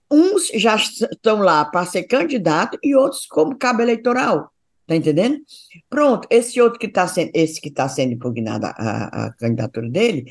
[0.09, 4.51] Uns já estão lá para ser candidato e outros como cabo eleitoral.
[4.87, 5.37] Tá entendendo?
[5.87, 10.25] Pronto, esse outro que está sendo, esse que está sendo impugnada a, a candidatura dele,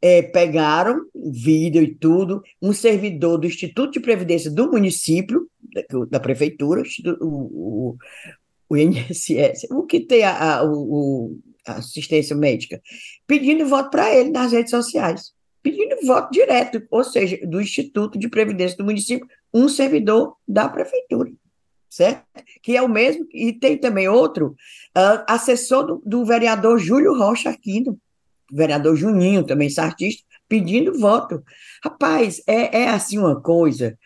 [0.00, 6.20] é, pegaram vídeo e tudo, um servidor do Instituto de Previdência do município, da, da
[6.20, 6.82] prefeitura,
[7.20, 7.96] o, o,
[8.68, 12.80] o INSS, o que tem a, a, o, a assistência médica,
[13.26, 18.28] pedindo voto para ele nas redes sociais, pedindo voto direto, ou seja, do Instituto de
[18.28, 21.30] Previdência do município, um servidor da prefeitura,
[21.88, 22.22] certo?
[22.62, 24.54] Que é o mesmo, e tem também outro,
[24.96, 27.98] uh, assessor do, do, vereador Júlio Rocha Aquino,
[28.50, 31.42] vereador Juninho, também sartista, pedindo voto.
[31.82, 33.98] Rapaz, é, é assim uma coisa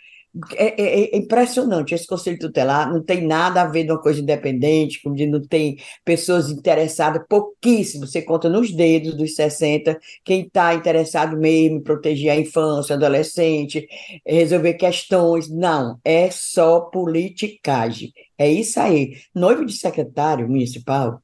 [0.55, 4.20] é, é, é, impressionante esse conselho tutelar, não tem nada a ver de uma coisa
[4.20, 10.47] independente, como de não tem pessoas interessadas, pouquíssimo, você conta nos dedos dos 60, quem
[10.47, 13.87] está interessado mesmo em proteger a infância, adolescente,
[14.26, 21.22] resolver questões, não, é só politicagem, é isso aí, noivo de secretário municipal,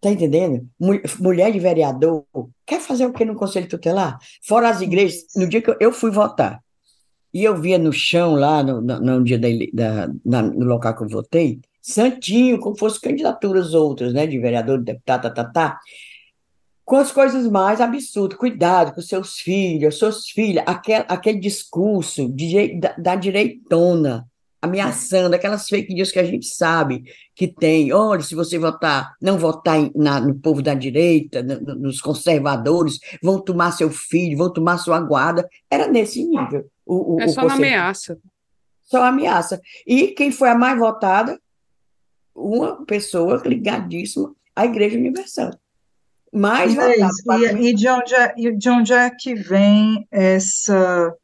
[0.00, 0.66] Tá entendendo?
[1.18, 2.24] Mulher de vereador,
[2.64, 4.18] quer fazer o que no Conselho Tutelar?
[4.42, 6.58] Fora as igrejas, no dia que eu fui votar,
[7.32, 10.96] e eu via no chão, lá no, no, no dia da, da na, no local
[10.96, 15.44] que eu votei, santinho, como fossem candidaturas outras, né, de vereador, de deputado, tá, tá,
[15.44, 15.78] tá,
[16.84, 18.36] com as coisas mais absurdas.
[18.36, 24.26] Cuidado com seus filhos, suas filhas, aquele, aquele discurso de, da, da direitona,
[24.60, 27.04] ameaçando aquelas fake news que a gente sabe
[27.36, 27.92] que tem.
[27.92, 32.98] Olha, se você votar, não votar em, na, no povo da direita, no, nos conservadores,
[33.22, 35.48] vão tomar seu filho, vão tomar sua guarda.
[35.70, 36.68] Era nesse nível.
[36.90, 38.18] O, o, é só uma ameaça.
[38.82, 39.60] Só ameaça.
[39.86, 41.40] E quem foi a mais votada?
[42.34, 45.52] Uma pessoa ligadíssima à Igreja Universal.
[46.32, 51.14] Mais e, votada, e, e, de onde é, e de onde é que vem essa,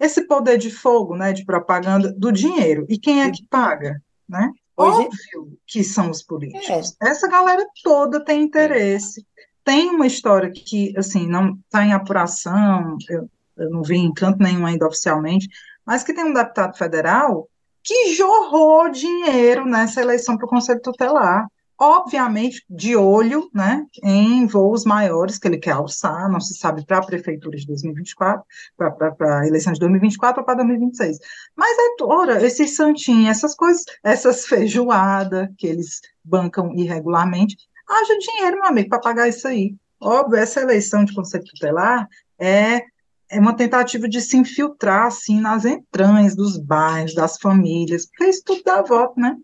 [0.00, 2.84] esse poder de fogo, né, de propaganda do dinheiro?
[2.88, 4.02] E quem é que paga?
[4.28, 4.50] Né?
[4.52, 4.82] É.
[4.82, 5.56] Óbvio é.
[5.64, 6.96] que são os políticos.
[7.00, 7.10] É.
[7.10, 9.24] Essa galera toda tem interesse.
[9.62, 14.42] Tem uma história que, assim, não está em apuração, eu eu não vi em canto
[14.42, 15.48] nenhum ainda oficialmente,
[15.84, 17.48] mas que tem um deputado federal
[17.82, 21.46] que jorrou dinheiro nessa eleição para o Conselho Tutelar,
[21.78, 26.98] obviamente de olho né, em voos maiores que ele quer alçar, não se sabe para
[26.98, 28.44] a prefeitura de 2024,
[28.76, 31.18] para a eleição de 2024 ou para 2026.
[31.54, 38.56] Mas é, ora, esses santinhos, essas coisas, essas feijoadas que eles bancam irregularmente, haja dinheiro,
[38.56, 39.74] meu amigo, para pagar isso aí.
[40.00, 42.82] Óbvio, essa eleição de Conselho Tutelar é
[43.30, 48.42] é uma tentativa de se infiltrar, assim, nas entranhas dos bairros, das famílias, porque isso
[48.44, 49.36] tudo dá voto, né?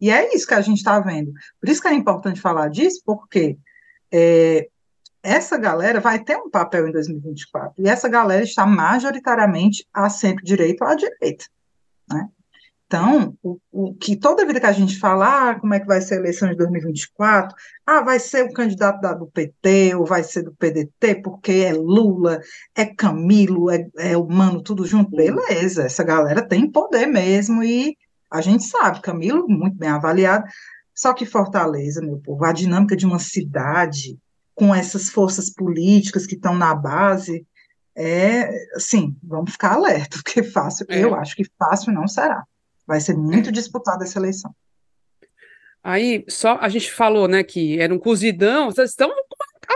[0.00, 1.32] E é isso que a gente está vendo.
[1.60, 3.56] Por isso que é importante falar disso, porque
[4.12, 4.68] é,
[5.22, 10.84] essa galera vai ter um papel em 2024, e essa galera está majoritariamente a centro-direita
[10.84, 11.46] ou à direita?
[12.90, 16.00] Então, o, o, que toda vida que a gente fala, ah, como é que vai
[16.00, 20.24] ser a eleição de 2024, ah, vai ser o candidato da, do PT ou vai
[20.24, 22.40] ser do PDT, porque é Lula,
[22.74, 27.96] é Camilo, é, é o Mano, tudo junto, beleza, essa galera tem poder mesmo e
[28.28, 30.44] a gente sabe, Camilo, muito bem avaliado,
[30.92, 34.18] só que Fortaleza, meu povo, a dinâmica de uma cidade
[34.52, 37.46] com essas forças políticas que estão na base,
[37.96, 41.04] é, assim, vamos ficar alerta, porque fácil, é.
[41.04, 42.44] eu acho que fácil não será.
[42.90, 44.52] Vai ser muito disputada essa eleição.
[45.80, 49.08] Aí, só a gente falou, né, que era um cozidão, vocês estão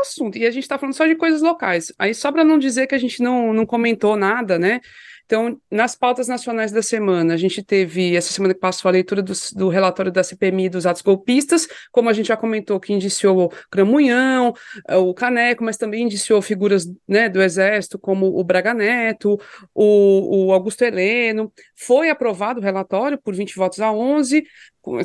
[0.00, 1.92] assunto, e a gente está falando só de coisas locais.
[1.96, 4.80] Aí, só para não dizer que a gente não, não comentou nada, né,
[5.26, 9.22] então, nas pautas nacionais da semana, a gente teve, essa semana que passou, a leitura
[9.22, 13.44] do, do relatório da CPMI dos atos golpistas, como a gente já comentou, que indiciou
[13.44, 14.52] o Cramunhão,
[14.86, 19.40] eh, o Caneco, mas também indiciou figuras né, do Exército, como o Braga Neto,
[19.74, 21.50] o, o Augusto Heleno.
[21.74, 24.44] Foi aprovado o relatório por 20 votos a 11,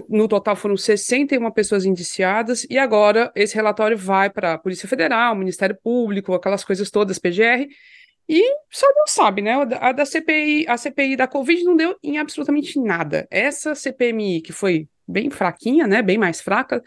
[0.09, 5.33] no total foram 61 pessoas indiciadas, e agora esse relatório vai para a Polícia Federal,
[5.33, 7.67] Ministério Público, aquelas coisas todas, PGR,
[8.29, 9.55] e só não sabe, né?
[9.81, 13.27] A da CPI, a CPI da Covid não deu em absolutamente nada.
[13.31, 16.03] Essa CPMI, que foi bem fraquinha, né?
[16.03, 16.83] Bem mais fraca,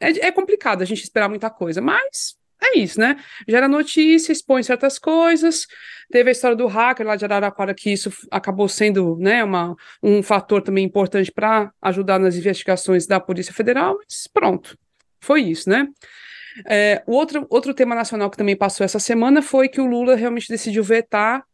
[0.00, 3.16] é, é complicado a gente esperar muita coisa, mas é isso, né?
[3.46, 5.66] Gera notícia, expõe certas coisas.
[6.10, 10.22] Teve a história do hacker lá de Araraquara, que isso acabou sendo né, uma, um
[10.22, 14.78] fator também importante para ajudar nas investigações da Polícia Federal, mas pronto,
[15.20, 15.86] foi isso, né?
[16.66, 20.16] É, o outro, outro tema nacional que também passou essa semana foi que o Lula
[20.16, 21.44] realmente decidiu vetar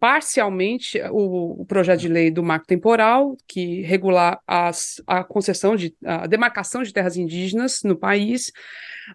[0.00, 5.94] parcialmente o, o, projeto de lei do marco temporal, que regular as, a concessão de
[6.04, 8.52] a demarcação de terras indígenas no país.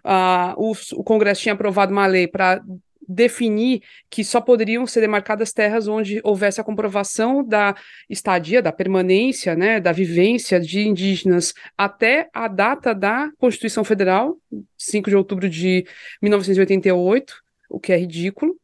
[0.04, 2.62] Uh, o, o Congresso tinha aprovado uma lei para
[3.08, 7.74] definir que só poderiam ser demarcadas terras onde houvesse a comprovação da
[8.08, 14.36] estadia, da permanência, né, da vivência de indígenas até a data da Constituição Federal,
[14.76, 15.86] 5 de outubro de
[16.20, 17.34] 1988,
[17.70, 18.56] o que é ridículo,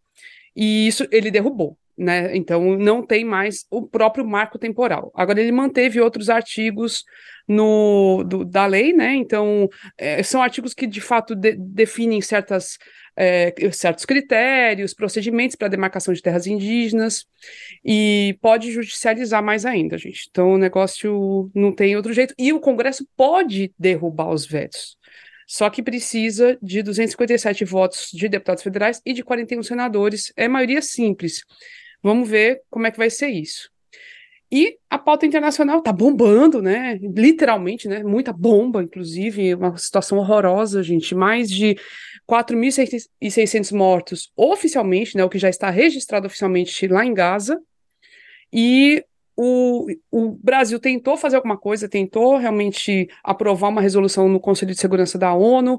[0.55, 1.78] e isso ele derrubou.
[1.99, 2.37] Né?
[2.37, 5.11] Então não tem mais o próprio marco temporal.
[5.17, 7.03] Agora ele manteve outros artigos
[7.49, 9.15] no, do, da lei, né?
[9.15, 12.79] Então é, são artigos que de fato de, definem certas
[13.17, 17.27] é, certos critérios, procedimentos para demarcação de terras indígenas,
[17.85, 20.29] e pode judicializar mais ainda, gente.
[20.31, 22.33] Então o negócio não tem outro jeito.
[22.39, 24.97] E o Congresso pode derrubar os vetos.
[25.49, 30.31] Só que precisa de 257 votos de deputados federais e de 41 senadores.
[30.37, 31.43] É maioria simples.
[32.03, 33.71] Vamos ver como é que vai ser isso.
[34.51, 36.99] E a pauta internacional tá bombando, né?
[37.03, 38.03] Literalmente, né?
[38.03, 41.15] Muita bomba, inclusive, uma situação horrorosa, gente.
[41.15, 41.77] Mais de
[42.27, 45.25] 4.600 mortos oficialmente, né?
[45.25, 47.61] O que já está registrado oficialmente lá em Gaza.
[48.51, 49.05] E
[49.37, 54.81] o, o Brasil tentou fazer alguma coisa, tentou realmente aprovar uma resolução no Conselho de
[54.81, 55.79] Segurança da ONU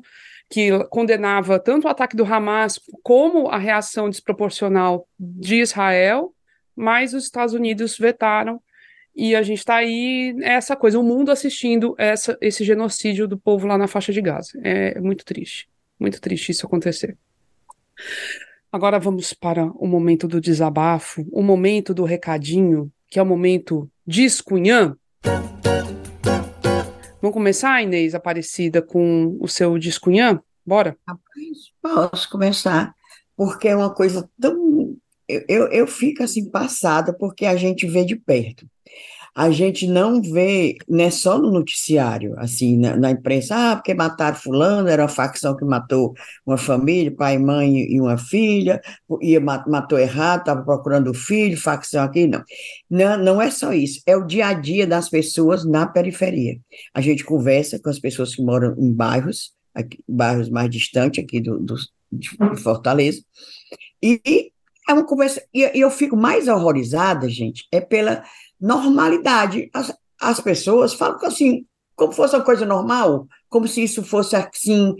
[0.50, 6.34] que condenava tanto o ataque do Hamas como a reação desproporcional de Israel
[6.80, 8.62] mas os Estados Unidos vetaram
[9.14, 13.38] e a gente está aí é essa coisa, o mundo assistindo essa, esse genocídio do
[13.38, 14.52] povo lá na faixa de Gaza.
[14.64, 15.68] É muito triste,
[16.00, 17.18] muito triste isso acontecer.
[18.72, 23.91] Agora vamos para o momento do desabafo, o momento do recadinho, que é o momento
[24.08, 24.95] discunhã.
[27.22, 30.41] Vamos começar, Inês Aparecida, com o seu discunhã?
[30.65, 30.97] Bora?
[31.82, 32.93] Posso começar,
[33.36, 34.95] porque é uma coisa tão
[35.47, 38.65] eu, eu fico assim passada porque a gente vê de perto.
[39.36, 43.93] A gente não vê, não é só no noticiário, assim, na, na imprensa, ah, porque
[43.93, 46.13] mataram fulano, era uma facção que matou
[46.45, 48.82] uma família, pai, mãe e uma filha,
[49.21, 52.43] e matou errado, estava procurando o filho, facção aqui, não.
[52.89, 53.17] não.
[53.19, 56.57] Não é só isso, é o dia a dia das pessoas na periferia.
[56.93, 61.39] A gente conversa com as pessoas que moram em bairros, aqui, bairros mais distantes aqui
[61.39, 61.75] do, do
[62.11, 63.21] de Fortaleza,
[64.01, 64.51] e
[64.88, 65.43] é uma conversa.
[65.53, 68.23] E eu fico mais horrorizada, gente, é pela
[68.60, 69.70] normalidade.
[69.74, 74.95] As, as pessoas falam assim, como fosse uma coisa normal, como se isso fosse assim,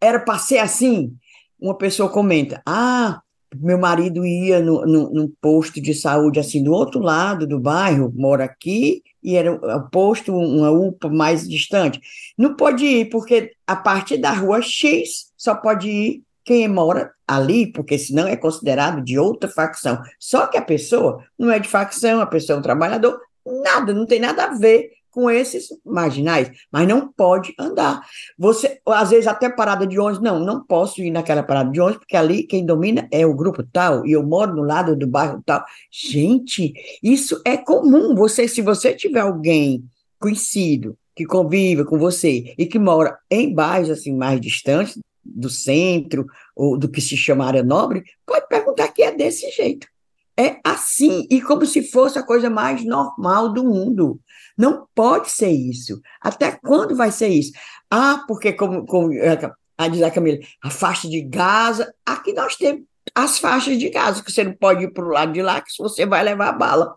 [0.00, 1.14] era para ser assim.
[1.60, 3.20] Uma pessoa comenta: Ah,
[3.54, 8.12] meu marido ia no, no, num posto de saúde assim do outro lado do bairro,
[8.14, 12.00] mora aqui, e era um posto, uma UPA mais distante.
[12.36, 17.70] Não pode ir, porque a partir da rua X só pode ir quem mora ali,
[17.70, 20.00] porque senão é considerado de outra facção.
[20.18, 23.20] Só que a pessoa não é de facção, a pessoa é um trabalhador,
[23.62, 28.00] nada, não tem nada a ver com esses marginais, mas não pode andar.
[28.38, 31.98] Você, às vezes, até parada de ônibus, não, não posso ir naquela parada de ônibus,
[31.98, 35.42] porque ali quem domina é o grupo tal, e eu moro no lado do bairro
[35.44, 35.62] tal.
[35.92, 36.72] Gente,
[37.02, 38.14] isso é comum.
[38.14, 39.84] Você, se você tiver alguém
[40.18, 44.96] conhecido, que convive com você e que mora em bairros assim mais distantes
[45.28, 49.86] do centro ou do que se chama área nobre, pode perguntar que é desse jeito.
[50.38, 54.20] É assim, e como se fosse a coisa mais normal do mundo.
[54.56, 56.00] Não pode ser isso.
[56.20, 57.52] Até quando vai ser isso?
[57.90, 59.10] Ah, porque, como, como
[59.76, 62.82] a diz a Camila, a faixa de Gaza, aqui nós temos
[63.14, 65.70] as faixas de Gaza, que você não pode ir para o lado de lá, que
[65.78, 66.96] você vai levar bala.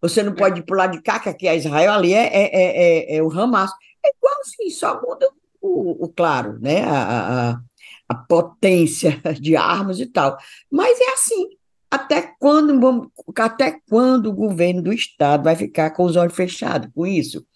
[0.00, 2.26] Você não pode ir para o lado de cá, que aqui é Israel, ali é,
[2.26, 3.70] é, é, é o Hamas.
[4.04, 5.28] É igual assim, só muda
[5.62, 6.82] o, o claro, né?
[6.82, 7.60] A, a,
[8.08, 10.36] a potência de armas e tal.
[10.70, 11.48] Mas é assim.
[11.90, 17.06] Até quando, até quando o governo do Estado vai ficar com os olhos fechados com
[17.06, 17.46] isso?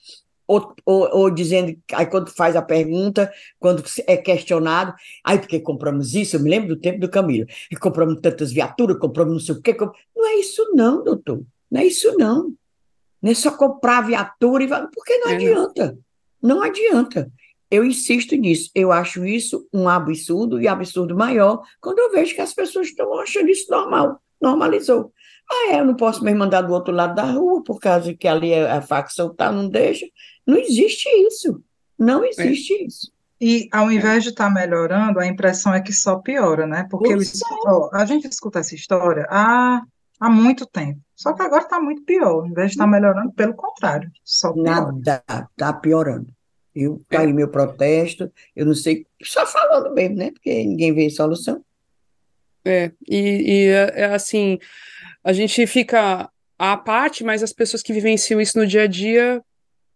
[0.46, 4.94] Ou, ou, ou, dizendo, aí quando faz a pergunta, quando é questionado,
[5.24, 8.98] aí porque compramos isso, eu me lembro do tempo do Camilo, e compramos tantas viaturas,
[8.98, 9.76] compramos não sei o quê,
[10.14, 12.52] não é isso não, doutor, não é isso não,
[13.20, 15.98] não é só comprar viatura, e porque não é adianta,
[16.40, 16.56] não.
[16.56, 17.32] não adianta,
[17.70, 22.40] eu insisto nisso, eu acho isso um absurdo e absurdo maior, quando eu vejo que
[22.40, 25.12] as pessoas estão achando isso normal, normalizou.
[25.50, 28.26] Ah, é, eu não posso me mandar do outro lado da rua, por causa que
[28.26, 30.06] ali é a facção tá, não deixa.
[30.46, 31.62] Não existe isso.
[31.98, 32.28] Não é.
[32.28, 32.82] existe é.
[32.84, 33.12] isso.
[33.40, 36.86] E ao invés de estar tá melhorando, a impressão é que só piora, né?
[36.90, 37.18] Porque eu,
[37.66, 39.82] ó, a gente escuta essa história há,
[40.18, 41.00] há muito tempo.
[41.14, 42.40] Só que agora está muito pior.
[42.40, 44.92] Ao invés de estar tá melhorando, pelo contrário, só piora.
[44.92, 46.35] Nada, está piorando.
[46.76, 50.30] Eu tá meu protesto, eu não sei, só falando mesmo, né?
[50.30, 51.64] Porque ninguém vê solução.
[52.62, 54.58] É, e, e é, é, assim,
[55.24, 59.42] a gente fica à parte, mas as pessoas que vivenciam isso no dia a dia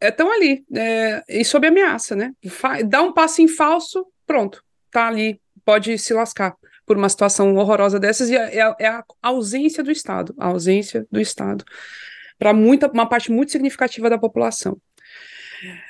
[0.01, 2.33] estão é, ali, é, e sob ameaça, né?
[2.87, 6.57] Dá um passo em falso, pronto, tá ali, pode se lascar
[6.87, 11.07] por uma situação horrorosa dessas, e é, é, é a ausência do Estado, a ausência
[11.11, 11.64] do Estado,
[12.39, 14.78] para muita, uma parte muito significativa da população.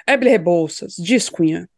[0.06, 1.68] Eble Rebouças, diz Cunha,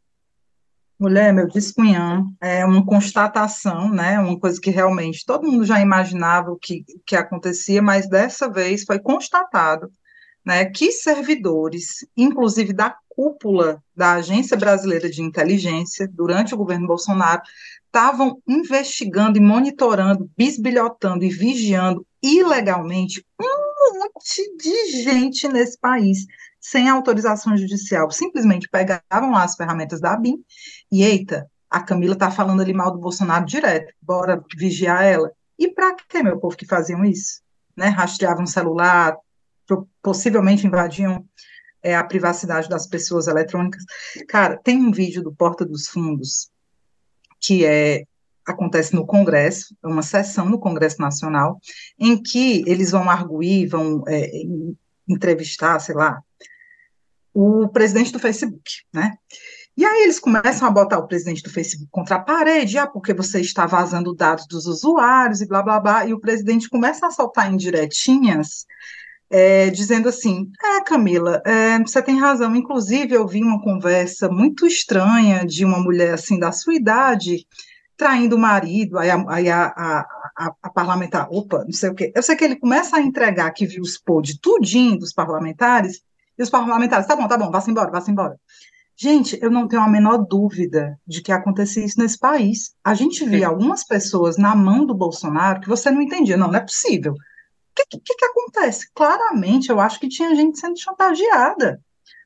[0.99, 4.21] Mulher, meu descunhã, é uma constatação, né?
[4.21, 8.85] Uma coisa que realmente todo mundo já imaginava o que, que acontecia, mas dessa vez
[8.85, 9.91] foi constatado
[10.45, 17.43] né, que servidores, inclusive da cúpula da Agência Brasileira de Inteligência, durante o governo Bolsonaro,
[17.87, 23.62] estavam investigando e monitorando, bisbilhotando e vigiando ilegalmente um
[24.15, 26.27] monte de gente nesse país
[26.61, 30.43] sem autorização judicial, simplesmente pegavam lá as ferramentas da ABIN
[30.91, 35.33] e, eita, a Camila tá falando ali mal do Bolsonaro direto, bora vigiar ela.
[35.59, 37.41] E para que, meu povo, que faziam isso?
[37.77, 37.89] Né?
[37.89, 39.17] Rastreavam celular,
[40.03, 41.25] possivelmente invadiam
[41.83, 43.83] é, a privacidade das pessoas eletrônicas.
[44.29, 46.53] Cara, tem um vídeo do Porta dos Fundos
[47.43, 48.05] que é
[48.47, 51.61] acontece no Congresso, é uma sessão no Congresso Nacional,
[51.99, 54.31] em que eles vão arguir, vão é,
[55.09, 56.23] entrevistar, sei lá,
[57.35, 59.15] o presidente do Facebook, né?
[59.75, 63.15] E aí eles começam a botar o presidente do Facebook contra a parede, ah, porque
[63.15, 67.11] você está vazando dados dos usuários e blá blá blá, e o presidente começa a
[67.11, 68.67] soltar indiretinhas,
[69.31, 74.67] é, dizendo assim, é, Camila, é, você tem razão, inclusive eu vi uma conversa muito
[74.67, 77.47] estranha de uma mulher assim da sua idade,
[77.97, 82.13] traindo o marido, aí a, aí a, a, a, parlamentar, opa, não sei o quê,
[82.15, 86.03] eu sei que ele começa a entregar que viu os pod tudinho dos parlamentares,
[86.39, 88.39] e os parlamentares, tá bom, tá bom, vá-se embora, vá-se embora.
[88.97, 92.75] Gente, eu não tenho a menor dúvida de que acontecia isso nesse país.
[92.85, 96.37] A gente via algumas pessoas na mão do Bolsonaro que você não entendia.
[96.37, 97.13] Não, não é possível.
[97.13, 97.17] O
[97.75, 98.87] que, que, que acontece?
[98.95, 101.81] Claramente, eu acho que tinha gente sendo chantageada.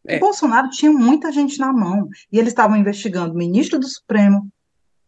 [0.07, 0.17] É.
[0.17, 2.09] O Bolsonaro tinha muita gente na mão.
[2.31, 4.49] E eles estavam investigando ministro do Supremo,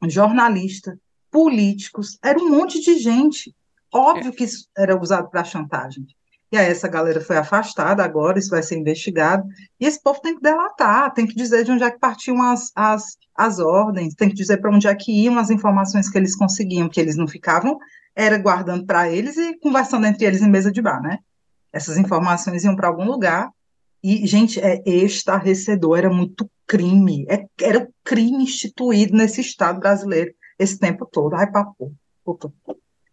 [0.07, 0.99] jornalista,
[1.31, 3.55] políticos, era um monte de gente.
[3.93, 4.33] Óbvio é.
[4.33, 6.07] que isso era usado para chantagem.
[6.51, 9.47] E aí essa galera foi afastada agora, isso vai ser investigado.
[9.79, 12.73] E esse povo tem que delatar, tem que dizer de onde é que partiam as,
[12.75, 16.35] as, as ordens, tem que dizer para onde é que iam as informações que eles
[16.35, 17.79] conseguiam, que eles não ficavam,
[18.17, 21.19] era guardando para eles e conversando entre eles em mesa de bar, né?
[21.71, 23.51] Essas informações iam para algum lugar.
[24.09, 30.79] E, gente, é estarrecedor, era muito crime, é, era crime instituído nesse Estado brasileiro esse
[30.79, 31.35] tempo todo.
[31.35, 31.93] Ai, papo,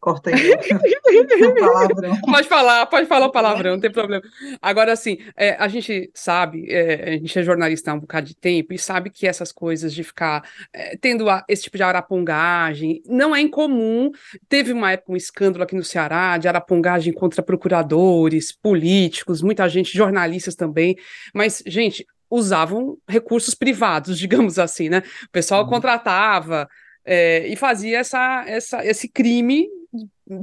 [0.05, 0.55] Corta aí.
[1.59, 2.21] palavrão.
[2.21, 4.21] Pode falar, pode falar o palavrão, não tem problema.
[4.61, 8.35] Agora, assim, é, a gente sabe, é, a gente é jornalista há um bocado de
[8.35, 13.01] tempo e sabe que essas coisas de ficar é, tendo a, esse tipo de arapongagem
[13.07, 14.11] não é incomum.
[14.47, 19.97] Teve uma época um escândalo aqui no Ceará de arapongagem contra procuradores, políticos, muita gente,
[19.97, 20.95] jornalistas também.
[21.33, 25.01] Mas, gente, usavam recursos privados, digamos assim, né?
[25.23, 25.69] O pessoal uhum.
[25.71, 26.69] contratava
[27.03, 29.67] é, e fazia essa, essa, esse crime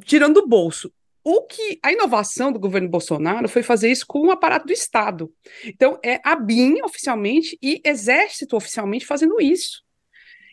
[0.05, 0.93] tirando do bolso.
[1.25, 5.33] O que a inovação do governo Bolsonaro foi fazer isso com o aparato do Estado.
[5.65, 9.83] Então, é a BIM oficialmente e Exército oficialmente fazendo isso.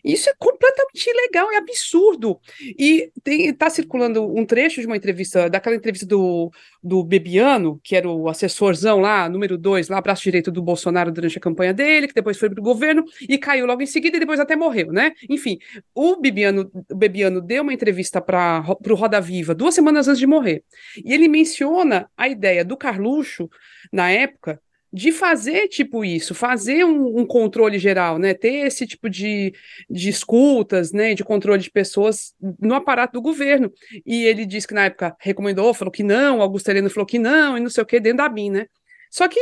[0.03, 2.39] Isso é completamente ilegal, é absurdo.
[2.77, 6.51] E está circulando um trecho de uma entrevista, daquela entrevista do,
[6.83, 11.37] do Bebiano, que era o assessorzão lá, número dois, lá, braço direito do Bolsonaro durante
[11.37, 14.19] a campanha dele, que depois foi para o governo e caiu logo em seguida e
[14.19, 15.13] depois até morreu, né?
[15.29, 15.57] Enfim,
[15.93, 20.27] o Bebiano, o Bebiano deu uma entrevista para o Roda Viva duas semanas antes de
[20.27, 20.63] morrer.
[21.03, 23.49] E ele menciona a ideia do Carluxo,
[23.91, 24.61] na época,
[24.91, 28.33] de fazer tipo isso, fazer um, um, controle geral, né?
[28.33, 29.53] Ter esse tipo de,
[29.89, 31.13] de escutas, né?
[31.13, 33.71] De controle de pessoas no aparato do governo.
[34.05, 37.57] E ele disse que na época recomendou, falou que não, Augusto Heleno falou que não,
[37.57, 38.67] e não sei o que, dentro da BIM, né?
[39.11, 39.39] Só que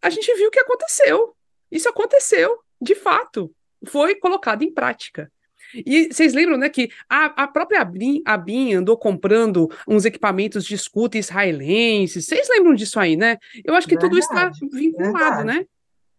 [0.00, 1.36] a gente viu o que aconteceu.
[1.70, 3.54] Isso aconteceu, de fato.
[3.86, 5.30] Foi colocado em prática.
[5.74, 10.74] E vocês lembram, né, que a, a própria Abin, Abin andou comprando uns equipamentos de
[10.74, 12.26] escuta israelenses.
[12.26, 13.38] Vocês lembram disso aí, né?
[13.64, 15.44] Eu acho que verdade, tudo está vinculado, verdade.
[15.44, 15.66] né?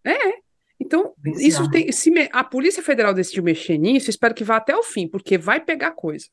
[0.05, 0.43] É.
[0.79, 1.91] Então, isso tem.
[1.91, 5.37] Se me, a Polícia Federal decidiu mexer nisso, espero que vá até o fim, porque
[5.37, 6.27] vai pegar coisa.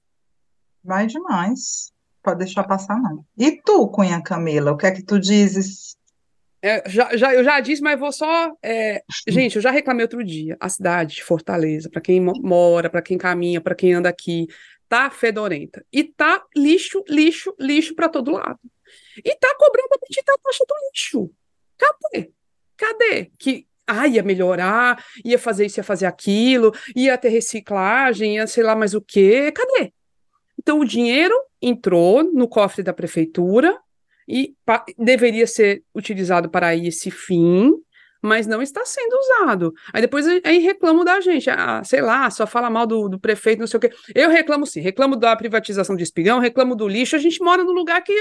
[0.83, 1.93] Vai demais.
[2.23, 3.25] Pode deixar passar, não.
[3.39, 5.97] E tu, Cunha Camila, o que é que tu dizes
[6.63, 8.53] é, já, já, eu já disse, mas vou só.
[8.63, 10.57] É, gente, eu já reclamei outro dia.
[10.61, 14.47] A cidade de Fortaleza, para quem mora, para quem caminha, para quem anda aqui,
[14.89, 15.85] tá fedorenta.
[15.93, 18.59] E tá lixo, lixo, lixo para todo lado.
[19.25, 21.31] E tá cobrando a bendita taxa do lixo.
[21.79, 22.31] Cadê?
[22.77, 23.31] Cadê?
[23.39, 28.63] Que ah, ia melhorar, ia fazer isso, ia fazer aquilo, ia ter reciclagem, ia sei
[28.63, 29.51] lá mais o quê.
[29.53, 29.93] Cadê?
[30.59, 33.79] Então o dinheiro entrou no cofre da prefeitura,
[34.31, 34.55] e
[34.97, 37.73] deveria ser utilizado para esse fim,
[38.23, 39.75] mas não está sendo usado.
[39.93, 43.59] Aí depois aí reclamo da gente, ah, sei lá, só fala mal do, do, prefeito,
[43.59, 43.91] não sei o quê.
[44.15, 47.17] Eu reclamo sim, reclamo da privatização de espigão, reclamo do lixo.
[47.17, 48.13] A gente mora num lugar que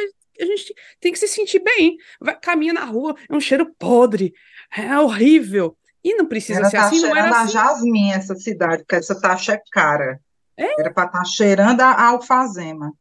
[0.42, 1.98] a gente tem que se sentir bem.
[2.20, 4.34] Vai, caminha na rua, é um cheiro podre,
[4.76, 5.78] é horrível.
[6.04, 7.58] E não precisa era ser tá assim, não era assim.
[7.58, 10.20] a jasmim essa cidade, porque essa taxa é cara.
[10.58, 10.80] É?
[10.80, 12.94] Era para estar tá cheirando a alfazema.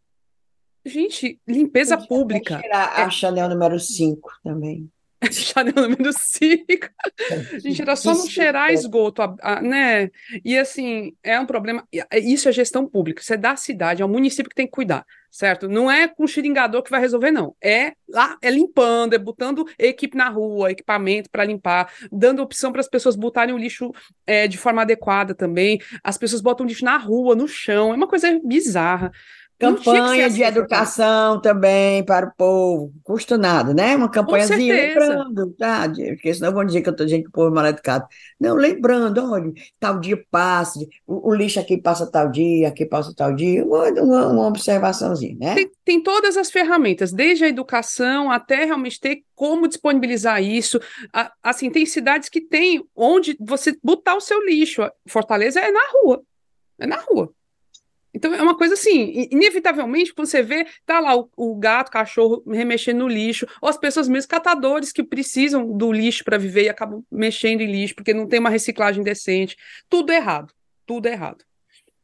[0.89, 2.61] Gente, limpeza Podia pública.
[2.65, 2.73] É...
[2.73, 4.91] a Chanel número 5 também.
[5.33, 6.89] Chanel número 5.
[7.59, 10.11] Gente, era só não cheirar esgoto, a, a, né?
[10.45, 11.87] E assim, é um problema.
[11.93, 14.73] É, isso é gestão pública, isso é da cidade, é o município que tem que
[14.73, 15.69] cuidar, certo?
[15.69, 17.57] Não é com xiringador que vai resolver, não.
[17.61, 22.81] É lá, é limpando, é botando equipe na rua, equipamento para limpar, dando opção para
[22.81, 23.91] as pessoas botarem o lixo
[24.25, 25.81] é, de forma adequada também.
[26.03, 29.11] As pessoas botam lixo na rua, no chão, é uma coisa bizarra.
[29.59, 33.97] Campanha de assim, educação também para o povo, custa nada, né?
[33.97, 35.89] Uma campanhazinha lembrando, tá?
[35.89, 38.07] Porque senão vão dizer que eu estou dizendo que o povo é mal educado.
[38.39, 43.13] Não, lembrando, olha, tal dia passa, o, o, lixo aqui passa tal dia, aqui passa
[43.13, 45.55] tal dia, uma, uma, uma observaçãozinha, né?
[45.57, 50.79] Tem, tem, todas as ferramentas, desde a educação até realmente ter como disponibilizar isso.
[51.13, 54.89] A, assim, tem cidades que tem onde você botar o seu lixo.
[55.09, 56.23] Fortaleza é na rua.
[56.79, 57.33] É na rua.
[58.13, 62.43] Então é uma coisa assim, inevitavelmente, você vê, tá lá o, o gato, o cachorro
[62.47, 66.69] remexendo no lixo, ou as pessoas mesmo catadores que precisam do lixo para viver e
[66.69, 69.57] acabam mexendo em lixo porque não tem uma reciclagem decente.
[69.89, 70.53] Tudo errado,
[70.87, 71.45] tudo errado.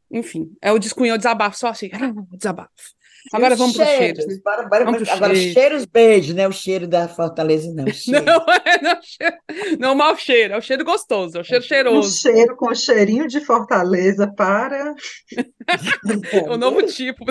[0.09, 1.89] Enfim, é o descunhão, o desabafo, só assim,
[2.31, 2.94] desabafo.
[3.33, 4.27] Agora vamos para os cheiros.
[4.27, 4.39] Né?
[4.43, 5.53] Para, para, vamos agora, cheiros.
[5.53, 6.47] cheiros beijos, né?
[6.47, 7.85] O cheiro da Fortaleza, não.
[8.25, 9.37] Não, é, não, cheiro,
[9.79, 12.07] não mau cheiro, é o cheiro gostoso, é o cheiro cheiroso.
[12.07, 14.93] Um cheiro com cheirinho de Fortaleza para.
[16.49, 17.25] o novo tipo.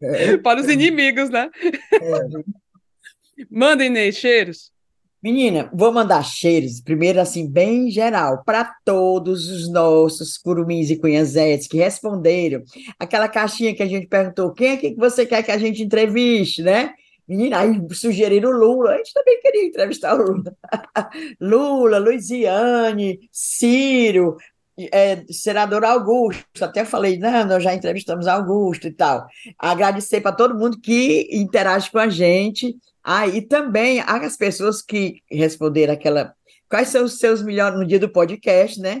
[0.00, 1.50] É, para os inimigos, né?
[1.92, 3.46] É.
[3.50, 4.72] Manda, Inês, cheiros.
[5.20, 11.66] Menina, vou mandar cheiros, primeiro assim, bem geral, para todos os nossos curumins e cunhazetes
[11.66, 12.62] que responderam
[13.00, 16.62] aquela caixinha que a gente perguntou, quem é que você quer que a gente entreviste,
[16.62, 16.94] né?
[17.26, 20.56] Menina, aí sugeriram Lula, a gente também queria entrevistar o Lula.
[21.40, 24.36] Lula, Luiziane, Ciro,
[24.92, 29.26] é, senador Augusto, até falei, não, nós já entrevistamos Augusto e tal.
[29.58, 32.76] Agradecer para todo mundo que interage com a gente,
[33.10, 36.34] ah, e também as pessoas que responderam aquela.
[36.68, 39.00] Quais são os seus melhores no dia do podcast, né?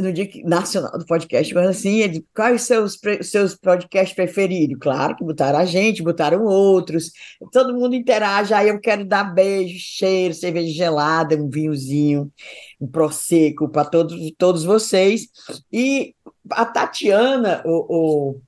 [0.00, 4.78] no dia nacional do podcast, mas assim, quais os seus, seus podcasts preferidos?
[4.80, 7.12] Claro que botaram a gente, botaram outros,
[7.52, 12.32] todo mundo interage, aí eu quero dar beijo, cheiro, cerveja gelada, um vinhozinho,
[12.80, 15.28] um prosecco para todos, todos vocês.
[15.72, 16.14] E
[16.50, 18.40] a Tatiana, o, o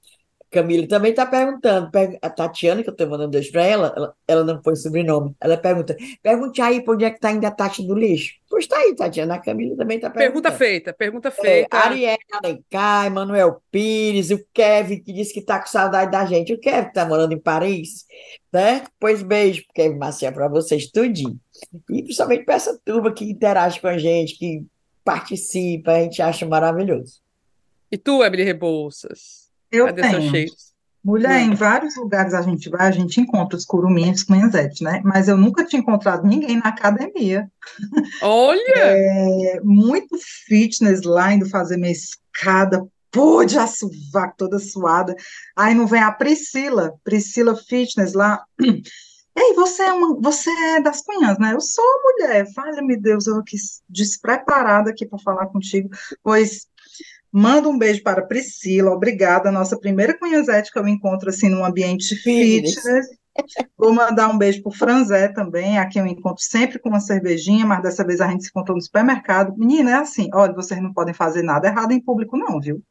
[0.53, 1.91] Camila também está perguntando.
[2.21, 5.35] A Tatiana, que eu estou mandando beijo para ela, ela, ela não foi sobrenome.
[5.41, 8.35] Ela pergunta: pergunte aí para onde é que está indo a taxa do lixo.
[8.51, 9.37] Pois está aí, Tatiana.
[9.37, 10.43] A Camila também está perguntando.
[10.43, 11.77] Pergunta feita, pergunta é, feita.
[11.77, 16.53] É, Ariel Alencar, Manuel Pires, o Kevin, que disse que está com saudade da gente.
[16.53, 18.05] O Kevin está morando em Paris,
[18.53, 18.85] né?
[19.01, 21.41] Pois beijo, Kevin Maciel, para vocês, tudinho.
[21.91, 24.67] E principalmente para essa turma que interage com a gente, que
[25.03, 27.23] participa, a gente acha maravilhoso.
[27.91, 29.41] E tu, Emily Rebouças?
[29.73, 30.47] Eu Cadê tenho.
[31.05, 35.01] Mulher, em vários lugares a gente vai, a gente encontra os curumins, cunhanzetes, né?
[35.05, 37.51] Mas eu nunca tinha encontrado ninguém na academia.
[38.23, 38.61] Olha!
[38.77, 40.16] É, muito
[40.47, 45.16] fitness lá, indo fazer minha escada, pô, de assovaco, toda suada.
[45.57, 48.45] Aí não vem a Priscila, Priscila Fitness lá.
[49.35, 51.55] Ei, você é, uma, você é das cunhas, né?
[51.55, 53.57] Eu sou mulher, fale-me Deus, eu aqui
[53.89, 55.89] despreparada aqui para falar contigo,
[56.23, 56.68] pois
[57.33, 62.14] Manda um beijo para Priscila, obrigada, nossa primeira cunhazete que eu encontro assim num ambiente
[62.14, 62.74] fitness.
[62.74, 63.07] fitness.
[63.78, 67.64] Vou mandar um beijo para o Franzé também, aqui eu encontro sempre com uma cervejinha,
[67.64, 69.57] mas dessa vez a gente se encontrou no supermercado.
[69.57, 72.83] Menina, é assim, olha, vocês não podem fazer nada errado em público não, viu?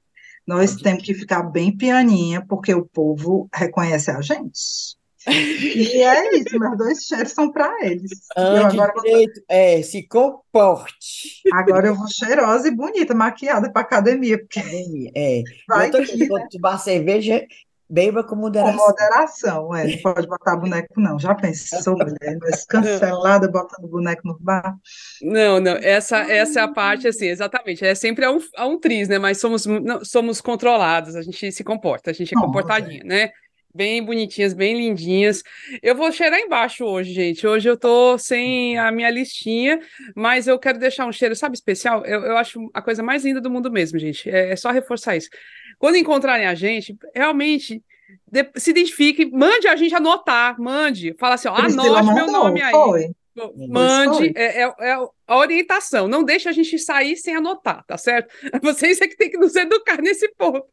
[0.47, 4.99] Nós temos que ficar bem pianinha, porque o povo reconhece a gente.
[5.28, 8.11] E é isso, meus dois cheiros são para eles.
[8.36, 9.43] Ande agora direito, vou...
[9.49, 11.41] é, se comporte.
[11.53, 14.39] Agora eu vou cheirosa e bonita, maquiada para academia.
[14.39, 15.11] Porque...
[15.15, 16.47] É, Vai eu tô que, né?
[16.51, 17.45] tomar cerveja,
[17.88, 18.78] beba com moderação.
[18.78, 21.19] Com moderação, é, não pode botar boneco não.
[21.19, 24.78] Já pensou, mulher, mas cancelada botando boneco no bar?
[25.22, 28.80] Não, não, essa, essa é a parte, assim, exatamente, é sempre a um, a um
[28.80, 33.03] triz, né, mas somos, não, somos controlados, a gente se comporta, a gente é comportadinha,
[33.03, 33.30] né?
[33.74, 35.43] Bem bonitinhas, bem lindinhas.
[35.82, 37.45] Eu vou cheirar embaixo hoje, gente.
[37.45, 39.80] Hoje eu tô sem a minha listinha,
[40.15, 42.05] mas eu quero deixar um cheiro, sabe, especial?
[42.05, 44.30] Eu, eu acho a coisa mais linda do mundo mesmo, gente.
[44.30, 45.30] É, é só reforçar isso.
[45.80, 47.82] Quando encontrarem a gente, realmente
[48.55, 51.15] se identifique, mande a gente anotar, mande.
[51.19, 52.72] Fala assim, ó, anote meu nome aí.
[52.72, 53.11] Foi.
[53.69, 56.07] Mande, é, é, é, a orientação.
[56.07, 58.34] Não deixe a gente sair sem anotar, tá certo?
[58.61, 60.65] Vocês é que tem que nos educar nesse ponto.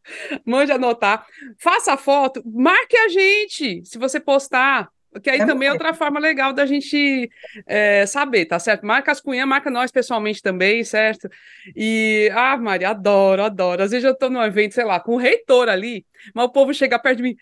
[0.44, 1.26] Mande anotar.
[1.58, 4.88] Faça a foto, marque a gente se você postar.
[5.22, 7.30] Que aí é também é outra forma legal da gente
[7.66, 8.84] é, saber, tá certo?
[8.86, 11.28] Marca as cunhas, marca nós pessoalmente também, certo?
[11.74, 13.82] E, ah, Maria, adoro, adoro.
[13.82, 16.04] Às vezes eu tô num evento, sei lá, com o reitor ali,
[16.34, 17.36] mas o povo chega perto de mim.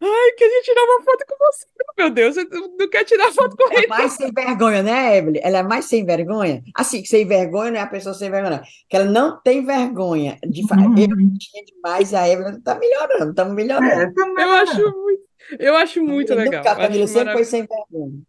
[0.00, 1.66] Ai, queria tirar uma foto com você.
[1.96, 3.86] Meu Deus, você não quer tirar foto com ele.
[3.86, 5.40] É mais sem vergonha, né, Evelyn?
[5.42, 6.62] Ela é mais sem vergonha.
[6.74, 8.62] Assim, sem vergonha não é a pessoa sem vergonha, não.
[8.88, 10.86] Que ela não tem vergonha de fazer.
[10.86, 10.98] Uhum.
[10.98, 13.90] Eu tinha demais, a Evelyn tá melhorando, estamos melhorando.
[13.90, 15.22] É, eu acho muito,
[15.58, 16.62] eu acho muito eu legal.
[16.62, 18.22] Nunca, a Camila sempre foi sem vergonha.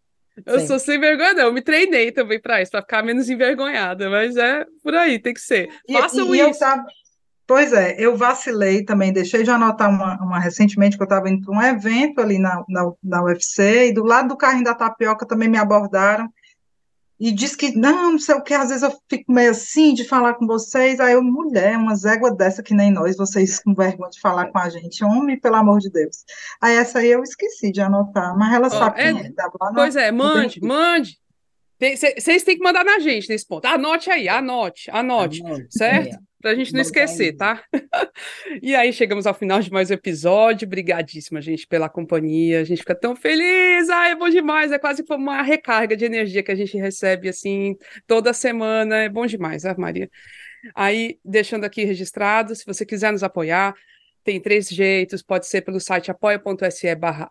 [0.46, 0.66] Eu Sempre.
[0.68, 1.44] sou sem vergonha, não.
[1.46, 5.34] Eu me treinei também para isso, para ficar menos envergonhada, mas é por aí, tem
[5.34, 5.68] que ser.
[5.90, 6.50] Façam e, e isso.
[6.50, 6.86] Eu tava,
[7.48, 11.46] Pois é, eu vacilei também, deixei de anotar uma, uma recentemente que eu estava indo
[11.46, 15.24] para um evento ali na, na, na UFC, e do lado do carrinho da tapioca
[15.24, 16.30] também me abordaram,
[17.18, 20.04] e diz que, não, não sei o que, às vezes eu fico meio assim de
[20.04, 24.10] falar com vocês, aí eu, mulher, uma zégua dessa que nem nós, vocês com vergonha
[24.10, 26.26] de falar com a gente, homem, pelo amor de Deus.
[26.60, 29.50] Aí essa aí eu esqueci de anotar, mas ela oh, sabe é, quem é, tá
[29.58, 31.18] lá Pois é, mande, mande.
[31.80, 33.64] Vocês têm que mandar na gente nesse ponto.
[33.64, 36.14] Anote aí, anote, anote, anote certo?
[36.14, 36.27] É.
[36.40, 37.64] Pra gente não esquecer, tá?
[38.62, 40.66] e aí chegamos ao final de mais um episódio.
[40.66, 42.60] Obrigadíssima, gente, pela companhia.
[42.60, 43.88] A gente fica tão feliz.
[43.88, 44.70] Ah, é bom demais.
[44.70, 47.76] É quase como uma recarga de energia que a gente recebe assim
[48.06, 48.98] toda semana.
[48.98, 50.08] É bom demais, ah, Maria.
[50.74, 53.74] Aí, deixando aqui registrado, se você quiser nos apoiar,
[54.22, 55.22] tem três jeitos.
[55.22, 57.28] Pode ser pelo site apoia.se barra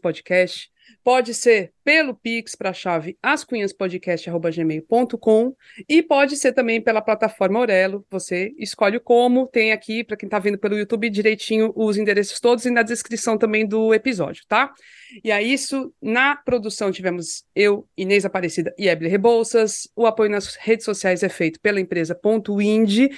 [0.00, 0.70] Podcast
[1.02, 5.54] Pode ser pelo Pix para a chave ascunhaspodcast.gmail.com
[5.88, 8.04] e pode ser também pela plataforma Orelo.
[8.10, 9.46] Você escolhe como.
[9.46, 13.38] Tem aqui, para quem está vendo pelo YouTube, direitinho os endereços todos e na descrição
[13.38, 14.72] também do episódio, tá?
[15.22, 15.92] E é isso.
[16.02, 19.88] Na produção tivemos eu, Inês Aparecida e Eble Rebouças.
[19.94, 22.18] O apoio nas redes sociais é feito pela empresa
[22.60, 23.10] Indie.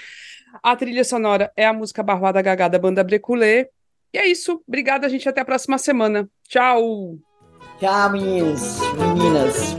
[0.62, 3.68] A trilha sonora é a música Barroada Gagá da banda Breculê.
[4.12, 4.62] E é isso.
[4.66, 5.28] Obrigada, gente.
[5.28, 6.28] Até a próxima semana.
[6.48, 7.27] Tchau!
[7.78, 9.76] Tchau, meninos, meninas.